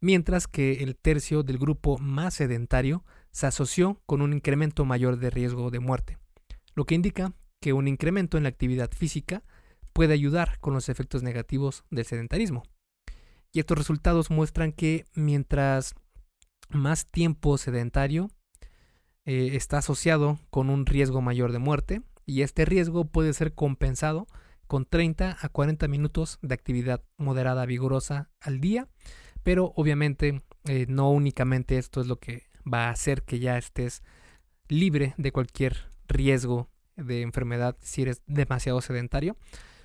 mientras 0.00 0.46
que 0.46 0.84
el 0.84 0.96
tercio 0.96 1.42
del 1.42 1.58
grupo 1.58 1.98
más 1.98 2.34
sedentario 2.34 3.04
se 3.32 3.46
asoció 3.46 4.00
con 4.06 4.22
un 4.22 4.32
incremento 4.32 4.84
mayor 4.84 5.18
de 5.18 5.30
riesgo 5.30 5.70
de 5.70 5.80
muerte, 5.80 6.18
lo 6.74 6.84
que 6.84 6.94
indica 6.94 7.32
que 7.60 7.72
un 7.72 7.88
incremento 7.88 8.36
en 8.36 8.44
la 8.44 8.50
actividad 8.50 8.90
física 8.92 9.42
puede 9.92 10.14
ayudar 10.14 10.60
con 10.60 10.74
los 10.74 10.88
efectos 10.88 11.24
negativos 11.24 11.82
del 11.90 12.04
sedentarismo. 12.04 12.62
Y 13.52 13.60
estos 13.60 13.78
resultados 13.78 14.30
muestran 14.30 14.72
que 14.72 15.06
mientras 15.14 15.94
más 16.70 17.06
tiempo 17.06 17.56
sedentario 17.58 18.30
eh, 19.24 19.50
está 19.54 19.78
asociado 19.78 20.38
con 20.50 20.70
un 20.70 20.86
riesgo 20.86 21.20
mayor 21.20 21.52
de 21.52 21.58
muerte 21.58 22.02
y 22.26 22.42
este 22.42 22.64
riesgo 22.64 23.06
puede 23.06 23.32
ser 23.32 23.54
compensado 23.54 24.26
con 24.66 24.84
30 24.84 25.38
a 25.40 25.48
40 25.48 25.88
minutos 25.88 26.38
de 26.42 26.54
actividad 26.54 27.02
moderada 27.16 27.64
vigorosa 27.64 28.30
al 28.40 28.60
día, 28.60 28.86
pero 29.42 29.72
obviamente 29.76 30.42
eh, 30.66 30.84
no 30.88 31.10
únicamente 31.10 31.78
esto 31.78 32.02
es 32.02 32.06
lo 32.06 32.16
que 32.16 32.48
va 32.70 32.88
a 32.88 32.90
hacer 32.90 33.22
que 33.22 33.38
ya 33.38 33.56
estés 33.56 34.02
libre 34.68 35.14
de 35.16 35.32
cualquier 35.32 35.88
riesgo 36.06 36.68
de 36.96 37.22
enfermedad 37.22 37.76
si 37.80 38.02
eres 38.02 38.22
demasiado 38.26 38.82
sedentario, 38.82 39.36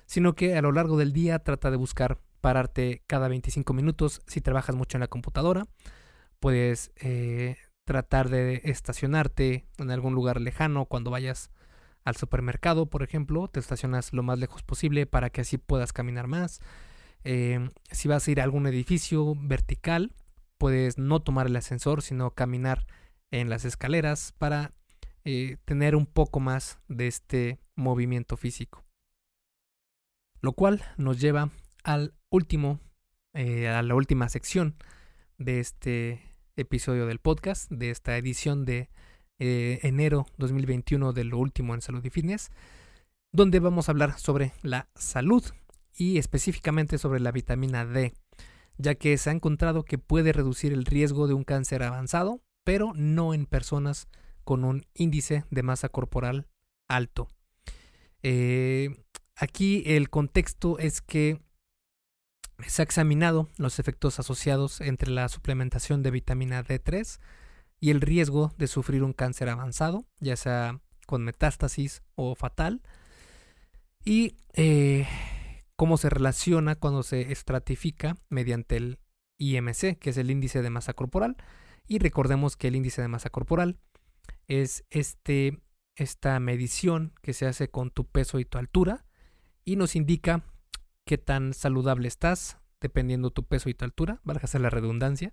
sino 0.04 0.34
que 0.34 0.56
a 0.56 0.62
lo 0.62 0.72
largo 0.72 0.98
del 0.98 1.14
día 1.14 1.38
trata 1.38 1.70
de 1.70 1.78
buscar 1.78 2.20
pararte 2.44 3.02
cada 3.06 3.28
25 3.28 3.72
minutos 3.72 4.20
si 4.26 4.42
trabajas 4.42 4.76
mucho 4.76 4.98
en 4.98 5.00
la 5.00 5.08
computadora. 5.08 5.64
Puedes 6.40 6.92
eh, 6.96 7.56
tratar 7.86 8.28
de 8.28 8.60
estacionarte 8.64 9.64
en 9.78 9.90
algún 9.90 10.14
lugar 10.14 10.42
lejano 10.42 10.84
cuando 10.84 11.10
vayas 11.10 11.50
al 12.04 12.16
supermercado, 12.16 12.84
por 12.84 13.02
ejemplo, 13.02 13.48
te 13.48 13.60
estacionas 13.60 14.12
lo 14.12 14.22
más 14.22 14.38
lejos 14.38 14.62
posible 14.62 15.06
para 15.06 15.30
que 15.30 15.40
así 15.40 15.56
puedas 15.56 15.94
caminar 15.94 16.26
más. 16.26 16.60
Eh, 17.24 17.66
si 17.90 18.08
vas 18.08 18.28
a 18.28 18.30
ir 18.30 18.42
a 18.42 18.44
algún 18.44 18.66
edificio 18.66 19.34
vertical, 19.36 20.12
puedes 20.58 20.98
no 20.98 21.22
tomar 21.22 21.46
el 21.46 21.56
ascensor, 21.56 22.02
sino 22.02 22.32
caminar 22.32 22.86
en 23.30 23.48
las 23.48 23.64
escaleras 23.64 24.34
para 24.36 24.72
eh, 25.24 25.56
tener 25.64 25.96
un 25.96 26.04
poco 26.04 26.40
más 26.40 26.78
de 26.88 27.06
este 27.06 27.58
movimiento 27.74 28.36
físico. 28.36 28.84
Lo 30.42 30.52
cual 30.52 30.84
nos 30.98 31.18
lleva 31.18 31.48
al 31.84 32.12
último, 32.34 32.80
eh, 33.32 33.68
a 33.68 33.80
la 33.82 33.94
última 33.94 34.28
sección 34.28 34.74
de 35.38 35.60
este 35.60 36.20
episodio 36.56 37.06
del 37.06 37.20
podcast, 37.20 37.70
de 37.70 37.90
esta 37.90 38.16
edición 38.18 38.64
de 38.64 38.90
eh, 39.38 39.78
enero 39.82 40.26
2021 40.38 41.12
de 41.12 41.22
lo 41.22 41.38
último 41.38 41.74
en 41.74 41.80
salud 41.80 42.04
y 42.04 42.10
fitness, 42.10 42.50
donde 43.32 43.60
vamos 43.60 43.88
a 43.88 43.92
hablar 43.92 44.18
sobre 44.18 44.52
la 44.62 44.88
salud 44.96 45.44
y 45.96 46.18
específicamente 46.18 46.98
sobre 46.98 47.20
la 47.20 47.30
vitamina 47.30 47.86
D, 47.86 48.14
ya 48.78 48.96
que 48.96 49.16
se 49.16 49.30
ha 49.30 49.32
encontrado 49.32 49.84
que 49.84 49.98
puede 49.98 50.32
reducir 50.32 50.72
el 50.72 50.86
riesgo 50.86 51.28
de 51.28 51.34
un 51.34 51.44
cáncer 51.44 51.84
avanzado, 51.84 52.42
pero 52.64 52.94
no 52.96 53.32
en 53.32 53.46
personas 53.46 54.08
con 54.42 54.64
un 54.64 54.84
índice 54.94 55.44
de 55.50 55.62
masa 55.62 55.88
corporal 55.88 56.48
alto. 56.88 57.28
Eh, 58.24 58.90
aquí 59.36 59.84
el 59.86 60.10
contexto 60.10 60.80
es 60.80 61.00
que 61.00 61.43
se 62.66 62.82
ha 62.82 62.84
examinado 62.84 63.48
los 63.56 63.78
efectos 63.78 64.18
asociados 64.18 64.80
entre 64.80 65.10
la 65.10 65.28
suplementación 65.28 66.02
de 66.02 66.10
vitamina 66.10 66.64
D3 66.64 67.20
y 67.80 67.90
el 67.90 68.00
riesgo 68.00 68.52
de 68.56 68.66
sufrir 68.66 69.02
un 69.02 69.12
cáncer 69.12 69.48
avanzado, 69.48 70.06
ya 70.20 70.36
sea 70.36 70.80
con 71.06 71.24
metástasis 71.24 72.02
o 72.14 72.34
fatal, 72.34 72.82
y 74.04 74.36
eh, 74.54 75.06
cómo 75.76 75.96
se 75.96 76.10
relaciona 76.10 76.76
cuando 76.76 77.02
se 77.02 77.32
estratifica 77.32 78.16
mediante 78.28 78.76
el 78.76 78.98
IMC, 79.38 79.98
que 79.98 80.10
es 80.10 80.16
el 80.16 80.30
índice 80.30 80.62
de 80.62 80.70
masa 80.70 80.94
corporal. 80.94 81.36
Y 81.86 81.98
recordemos 81.98 82.56
que 82.56 82.68
el 82.68 82.76
índice 82.76 83.02
de 83.02 83.08
masa 83.08 83.30
corporal 83.30 83.78
es 84.46 84.84
este, 84.90 85.60
esta 85.96 86.38
medición 86.40 87.12
que 87.22 87.32
se 87.32 87.46
hace 87.46 87.68
con 87.68 87.90
tu 87.90 88.06
peso 88.06 88.38
y 88.38 88.44
tu 88.44 88.58
altura 88.58 89.04
y 89.64 89.76
nos 89.76 89.96
indica 89.96 90.44
qué 91.04 91.18
tan 91.18 91.54
saludable 91.54 92.08
estás 92.08 92.58
dependiendo 92.80 93.30
tu 93.30 93.44
peso 93.44 93.68
y 93.68 93.74
tu 93.74 93.84
altura, 93.84 94.20
valga 94.24 94.46
la 94.58 94.70
redundancia. 94.70 95.32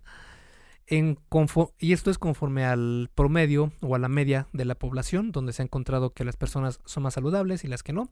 Y 0.88 1.94
esto 1.94 2.12
es 2.12 2.18
conforme 2.18 2.66
al 2.66 3.10
promedio 3.14 3.72
o 3.82 3.96
a 3.96 4.00
la 4.00 4.10
media 4.10 4.48
de 4.52 4.66
la 4.66 4.76
población, 4.76 5.32
donde 5.32 5.54
se 5.54 5.62
ha 5.62 5.66
encontrado 5.66 6.14
que 6.14 6.26
las 6.26 6.38
personas 6.38 6.80
son 6.86 7.04
más 7.04 7.14
saludables 7.14 7.64
y 7.64 7.68
las 7.68 7.84
que 7.84 7.94
no. 7.94 8.10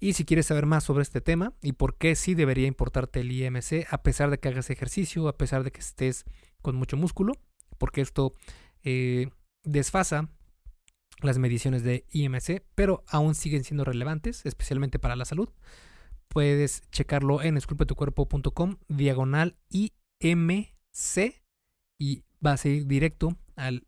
Y 0.00 0.14
si 0.14 0.24
quieres 0.24 0.46
saber 0.46 0.66
más 0.66 0.82
sobre 0.82 1.02
este 1.02 1.20
tema 1.20 1.52
y 1.62 1.74
por 1.74 1.96
qué 1.96 2.16
sí 2.16 2.34
debería 2.34 2.66
importarte 2.66 3.20
el 3.20 3.30
IMC, 3.30 3.86
a 3.88 4.02
pesar 4.02 4.30
de 4.30 4.38
que 4.38 4.48
hagas 4.48 4.70
ejercicio, 4.70 5.28
a 5.28 5.36
pesar 5.36 5.62
de 5.62 5.70
que 5.70 5.80
estés 5.80 6.24
con 6.60 6.74
mucho 6.74 6.96
músculo, 6.96 7.34
porque 7.78 8.00
esto 8.00 8.32
eh, 8.82 9.28
desfasa 9.62 10.28
las 11.20 11.38
mediciones 11.38 11.84
de 11.84 12.04
IMC, 12.10 12.64
pero 12.74 13.04
aún 13.06 13.36
siguen 13.36 13.62
siendo 13.62 13.84
relevantes, 13.84 14.44
especialmente 14.44 14.98
para 14.98 15.14
la 15.14 15.24
salud. 15.24 15.50
Puedes 16.32 16.82
checarlo 16.90 17.42
en 17.42 17.58
esculpetucuerpo.com, 17.58 18.78
diagonal 18.88 19.58
IMC, 19.68 21.42
y 21.98 22.24
vas 22.40 22.64
a 22.64 22.68
ir 22.70 22.86
directo 22.86 23.36
al 23.54 23.86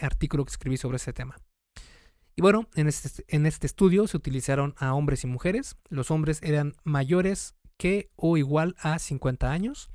artículo 0.00 0.44
que 0.44 0.50
escribí 0.50 0.76
sobre 0.76 0.96
ese 0.96 1.12
tema. 1.12 1.36
Y 2.34 2.42
bueno, 2.42 2.68
en 2.74 2.88
este, 2.88 3.24
en 3.28 3.46
este 3.46 3.68
estudio 3.68 4.08
se 4.08 4.16
utilizaron 4.16 4.74
a 4.76 4.92
hombres 4.94 5.22
y 5.22 5.28
mujeres. 5.28 5.76
Los 5.88 6.10
hombres 6.10 6.40
eran 6.42 6.74
mayores 6.82 7.54
que 7.76 8.10
o 8.16 8.36
igual 8.36 8.74
a 8.80 8.98
50 8.98 9.52
años 9.52 9.88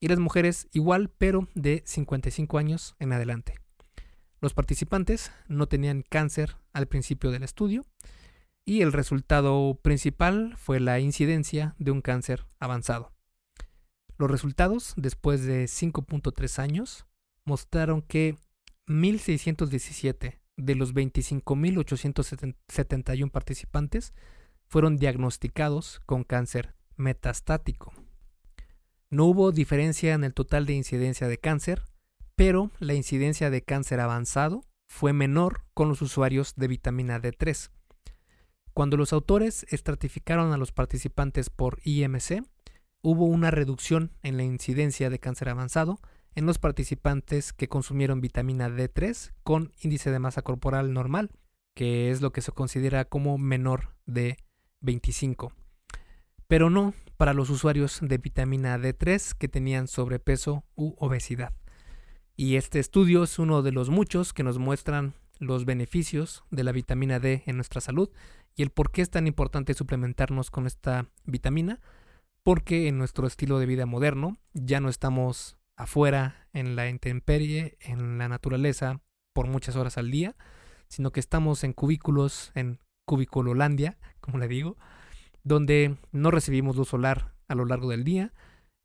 y 0.00 0.08
las 0.08 0.18
mujeres 0.18 0.66
igual 0.72 1.08
pero 1.18 1.46
de 1.54 1.84
55 1.86 2.58
años 2.58 2.96
en 2.98 3.12
adelante. 3.12 3.54
Los 4.40 4.54
participantes 4.54 5.30
no 5.46 5.68
tenían 5.68 6.02
cáncer 6.02 6.56
al 6.72 6.88
principio 6.88 7.30
del 7.30 7.44
estudio 7.44 7.84
y 8.68 8.82
el 8.82 8.92
resultado 8.92 9.80
principal 9.80 10.54
fue 10.58 10.78
la 10.78 11.00
incidencia 11.00 11.74
de 11.78 11.90
un 11.90 12.02
cáncer 12.02 12.44
avanzado. 12.60 13.14
Los 14.18 14.30
resultados, 14.30 14.92
después 14.98 15.46
de 15.46 15.64
5.3 15.64 16.58
años, 16.58 17.06
mostraron 17.46 18.02
que 18.02 18.36
1.617 18.86 20.40
de 20.58 20.74
los 20.74 20.92
25.871 20.92 23.30
participantes 23.30 24.12
fueron 24.66 24.98
diagnosticados 24.98 26.02
con 26.04 26.24
cáncer 26.24 26.74
metastático. 26.96 27.94
No 29.08 29.24
hubo 29.24 29.50
diferencia 29.50 30.12
en 30.12 30.24
el 30.24 30.34
total 30.34 30.66
de 30.66 30.74
incidencia 30.74 31.26
de 31.26 31.38
cáncer, 31.38 31.84
pero 32.36 32.70
la 32.80 32.92
incidencia 32.92 33.48
de 33.48 33.62
cáncer 33.62 34.00
avanzado 34.00 34.60
fue 34.90 35.14
menor 35.14 35.64
con 35.72 35.88
los 35.88 36.02
usuarios 36.02 36.54
de 36.54 36.68
vitamina 36.68 37.18
D3. 37.18 37.70
Cuando 38.78 38.96
los 38.96 39.12
autores 39.12 39.66
estratificaron 39.70 40.52
a 40.52 40.56
los 40.56 40.70
participantes 40.70 41.50
por 41.50 41.80
IMC, 41.82 42.44
hubo 43.02 43.24
una 43.24 43.50
reducción 43.50 44.12
en 44.22 44.36
la 44.36 44.44
incidencia 44.44 45.10
de 45.10 45.18
cáncer 45.18 45.48
avanzado 45.48 45.98
en 46.36 46.46
los 46.46 46.60
participantes 46.60 47.52
que 47.52 47.66
consumieron 47.66 48.20
vitamina 48.20 48.68
D3 48.68 49.32
con 49.42 49.72
índice 49.80 50.12
de 50.12 50.20
masa 50.20 50.42
corporal 50.42 50.92
normal, 50.92 51.32
que 51.74 52.12
es 52.12 52.20
lo 52.20 52.30
que 52.30 52.40
se 52.40 52.52
considera 52.52 53.04
como 53.04 53.36
menor 53.36 53.96
de 54.06 54.36
25. 54.80 55.52
Pero 56.46 56.70
no 56.70 56.94
para 57.16 57.34
los 57.34 57.50
usuarios 57.50 57.98
de 58.00 58.18
vitamina 58.18 58.78
D3 58.78 59.34
que 59.36 59.48
tenían 59.48 59.88
sobrepeso 59.88 60.62
u 60.76 60.94
obesidad. 60.98 61.52
Y 62.36 62.54
este 62.54 62.78
estudio 62.78 63.24
es 63.24 63.40
uno 63.40 63.62
de 63.62 63.72
los 63.72 63.90
muchos 63.90 64.32
que 64.32 64.44
nos 64.44 64.58
muestran 64.58 65.14
los 65.38 65.64
beneficios 65.64 66.44
de 66.50 66.64
la 66.64 66.72
vitamina 66.72 67.20
D 67.20 67.42
en 67.46 67.56
nuestra 67.56 67.80
salud 67.80 68.10
y 68.54 68.62
el 68.62 68.70
por 68.70 68.90
qué 68.90 69.02
es 69.02 69.10
tan 69.10 69.26
importante 69.26 69.74
suplementarnos 69.74 70.50
con 70.50 70.66
esta 70.66 71.06
vitamina, 71.24 71.80
porque 72.42 72.88
en 72.88 72.98
nuestro 72.98 73.26
estilo 73.26 73.58
de 73.58 73.66
vida 73.66 73.86
moderno 73.86 74.36
ya 74.52 74.80
no 74.80 74.88
estamos 74.88 75.56
afuera 75.76 76.48
en 76.52 76.74
la 76.74 76.88
intemperie, 76.88 77.78
en 77.80 78.18
la 78.18 78.28
naturaleza 78.28 79.00
por 79.32 79.46
muchas 79.46 79.76
horas 79.76 79.96
al 79.96 80.10
día, 80.10 80.34
sino 80.88 81.12
que 81.12 81.20
estamos 81.20 81.62
en 81.62 81.72
cubículos, 81.72 82.50
en 82.54 82.80
cubiculolandia, 83.06 83.98
como 84.20 84.38
le 84.38 84.48
digo, 84.48 84.76
donde 85.44 85.96
no 86.10 86.30
recibimos 86.30 86.76
luz 86.76 86.88
solar 86.88 87.34
a 87.46 87.54
lo 87.54 87.64
largo 87.64 87.90
del 87.90 88.04
día 88.04 88.32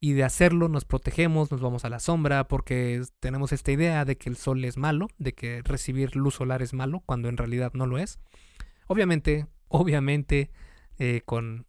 y 0.04 0.12
de 0.12 0.26
hacerlo 0.26 0.68
nos 0.68 0.84
protegemos, 0.84 1.50
nos 1.50 1.62
vamos 1.62 1.86
a 1.86 1.90
la 1.90 2.02
sombra 2.02 2.50
porque 2.50 3.02
tenemos 3.22 3.54
esta 3.54 3.72
idea 3.72 4.04
de 4.04 4.18
que 4.18 4.30
el 4.30 4.36
sol 4.36 4.66
es 4.66 4.76
malo, 4.76 5.08
de 5.18 5.32
que 5.32 5.62
recibir 5.64 6.18
luz 6.18 6.36
solar 6.36 6.62
es 6.62 6.74
malo 6.74 7.02
cuando 7.06 7.30
en 7.30 7.38
realidad 7.38 7.72
no 7.74 7.86
lo 7.86 7.98
es. 7.98 8.20
Obviamente, 8.88 9.48
obviamente 9.70 10.52
eh, 11.00 11.22
con, 11.24 11.68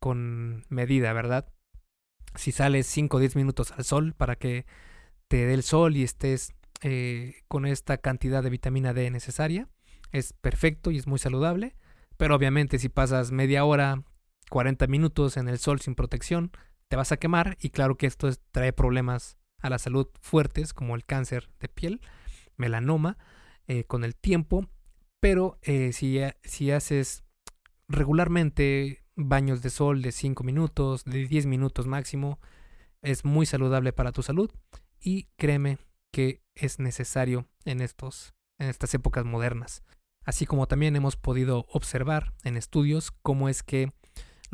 con 0.00 0.64
medida, 0.70 1.12
¿verdad? 1.12 1.46
Si 2.36 2.52
sales 2.52 2.86
5 2.86 3.18
o 3.18 3.20
10 3.20 3.36
minutos 3.36 3.72
al 3.72 3.84
sol 3.84 4.14
para 4.14 4.36
que 4.36 4.64
te 5.28 5.44
dé 5.44 5.52
el 5.52 5.62
sol 5.62 5.94
y 5.94 6.04
estés 6.04 6.54
eh, 6.80 7.34
con 7.48 7.66
esta 7.66 7.98
cantidad 7.98 8.42
de 8.42 8.48
vitamina 8.48 8.94
D 8.94 9.10
necesaria, 9.10 9.68
es 10.10 10.32
perfecto 10.32 10.90
y 10.90 10.96
es 10.96 11.06
muy 11.06 11.18
saludable. 11.18 11.76
Pero 12.16 12.34
obviamente 12.34 12.78
si 12.78 12.88
pasas 12.88 13.30
media 13.30 13.66
hora, 13.66 14.04
40 14.48 14.86
minutos 14.86 15.36
en 15.36 15.48
el 15.48 15.58
sol 15.58 15.82
sin 15.82 15.94
protección, 15.94 16.50
te 16.88 16.96
vas 16.96 17.12
a 17.12 17.16
quemar 17.16 17.56
y 17.60 17.70
claro 17.70 17.96
que 17.96 18.06
esto 18.06 18.30
trae 18.52 18.72
problemas 18.72 19.36
a 19.60 19.70
la 19.70 19.78
salud 19.78 20.08
fuertes 20.20 20.72
como 20.74 20.94
el 20.94 21.04
cáncer 21.04 21.50
de 21.58 21.68
piel, 21.68 22.00
melanoma, 22.56 23.16
eh, 23.66 23.84
con 23.84 24.04
el 24.04 24.14
tiempo. 24.14 24.68
Pero 25.20 25.58
eh, 25.62 25.92
si, 25.92 26.20
si 26.42 26.70
haces 26.70 27.24
regularmente 27.88 29.04
baños 29.16 29.62
de 29.62 29.70
sol 29.70 30.02
de 30.02 30.12
5 30.12 30.44
minutos, 30.44 31.04
de 31.04 31.26
10 31.26 31.46
minutos 31.46 31.86
máximo, 31.86 32.38
es 33.02 33.24
muy 33.24 33.46
saludable 33.46 33.92
para 33.92 34.12
tu 34.12 34.22
salud 34.22 34.50
y 35.00 35.28
créeme 35.36 35.78
que 36.10 36.42
es 36.54 36.78
necesario 36.78 37.46
en, 37.64 37.80
estos, 37.80 38.34
en 38.58 38.68
estas 38.68 38.94
épocas 38.94 39.24
modernas. 39.24 39.82
Así 40.24 40.46
como 40.46 40.66
también 40.66 40.96
hemos 40.96 41.16
podido 41.16 41.66
observar 41.68 42.32
en 42.44 42.56
estudios 42.56 43.10
cómo 43.22 43.48
es 43.48 43.62
que 43.62 43.92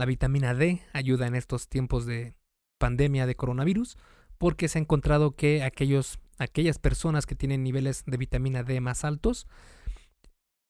la 0.00 0.06
vitamina 0.06 0.54
D 0.54 0.80
ayuda 0.94 1.26
en 1.26 1.34
estos 1.34 1.68
tiempos 1.68 2.06
de 2.06 2.34
pandemia 2.78 3.26
de 3.26 3.34
coronavirus, 3.34 3.98
porque 4.38 4.66
se 4.66 4.78
ha 4.78 4.80
encontrado 4.80 5.36
que 5.36 5.62
aquellos, 5.62 6.18
aquellas 6.38 6.78
personas 6.78 7.26
que 7.26 7.34
tienen 7.34 7.62
niveles 7.62 8.04
de 8.06 8.16
vitamina 8.16 8.62
D 8.62 8.80
más 8.80 9.04
altos 9.04 9.46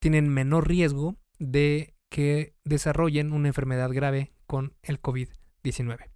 tienen 0.00 0.28
menor 0.28 0.66
riesgo 0.66 1.14
de 1.38 1.94
que 2.10 2.56
desarrollen 2.64 3.32
una 3.32 3.46
enfermedad 3.46 3.92
grave 3.92 4.32
con 4.48 4.74
el 4.82 5.00
COVID-19. 5.00 6.10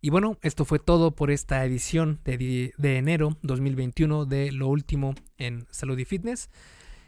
Y 0.00 0.10
bueno, 0.10 0.38
esto 0.42 0.64
fue 0.64 0.78
todo 0.78 1.10
por 1.10 1.32
esta 1.32 1.64
edición 1.64 2.20
de, 2.22 2.72
de, 2.78 2.98
enero 2.98 3.36
2021 3.42 4.26
de 4.26 4.52
Lo 4.52 4.68
Último 4.68 5.16
en 5.38 5.66
Salud 5.72 5.98
y 5.98 6.04
Fitness. 6.04 6.50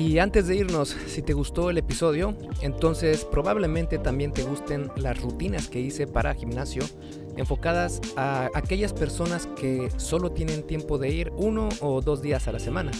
Y 0.00 0.18
antes 0.18 0.46
de 0.46 0.56
irnos, 0.56 0.96
si 1.08 1.20
te 1.20 1.34
gustó 1.34 1.68
el 1.68 1.76
episodio, 1.76 2.34
entonces 2.62 3.26
probablemente 3.26 3.98
también 3.98 4.32
te 4.32 4.42
gusten 4.42 4.90
las 4.96 5.20
rutinas 5.20 5.68
que 5.68 5.78
hice 5.78 6.06
para 6.06 6.32
gimnasio 6.32 6.82
enfocadas 7.36 8.00
a 8.16 8.48
aquellas 8.54 8.94
personas 8.94 9.46
que 9.60 9.90
solo 9.98 10.32
tienen 10.32 10.62
tiempo 10.66 10.96
de 10.96 11.10
ir 11.10 11.32
uno 11.36 11.68
o 11.82 12.00
dos 12.00 12.22
días 12.22 12.48
a 12.48 12.52
la 12.52 12.58
semana. 12.58 12.92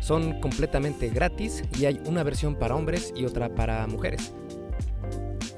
Son 0.00 0.38
completamente 0.40 1.08
gratis 1.08 1.62
y 1.78 1.86
hay 1.86 2.02
una 2.06 2.22
versión 2.22 2.54
para 2.54 2.76
hombres 2.76 3.14
y 3.16 3.24
otra 3.24 3.54
para 3.54 3.86
mujeres. 3.86 4.34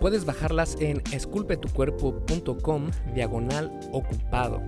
Puedes 0.00 0.24
bajarlas 0.24 0.76
en 0.78 1.02
esculpetucuerpo.com 1.10 2.90
diagonal 3.16 3.80
ocupado. 3.90 4.62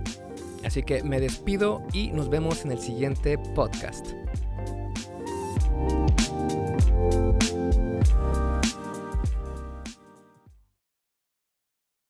Así 0.65 0.83
que 0.83 1.03
me 1.03 1.21
despido 1.21 1.81
y 1.93 2.09
nos 2.09 2.29
vemos 2.29 2.65
en 2.65 2.73
el 2.73 2.79
siguiente 2.79 3.37
podcast. 3.55 4.07
Thank 5.89 7.33
you. 7.33 7.40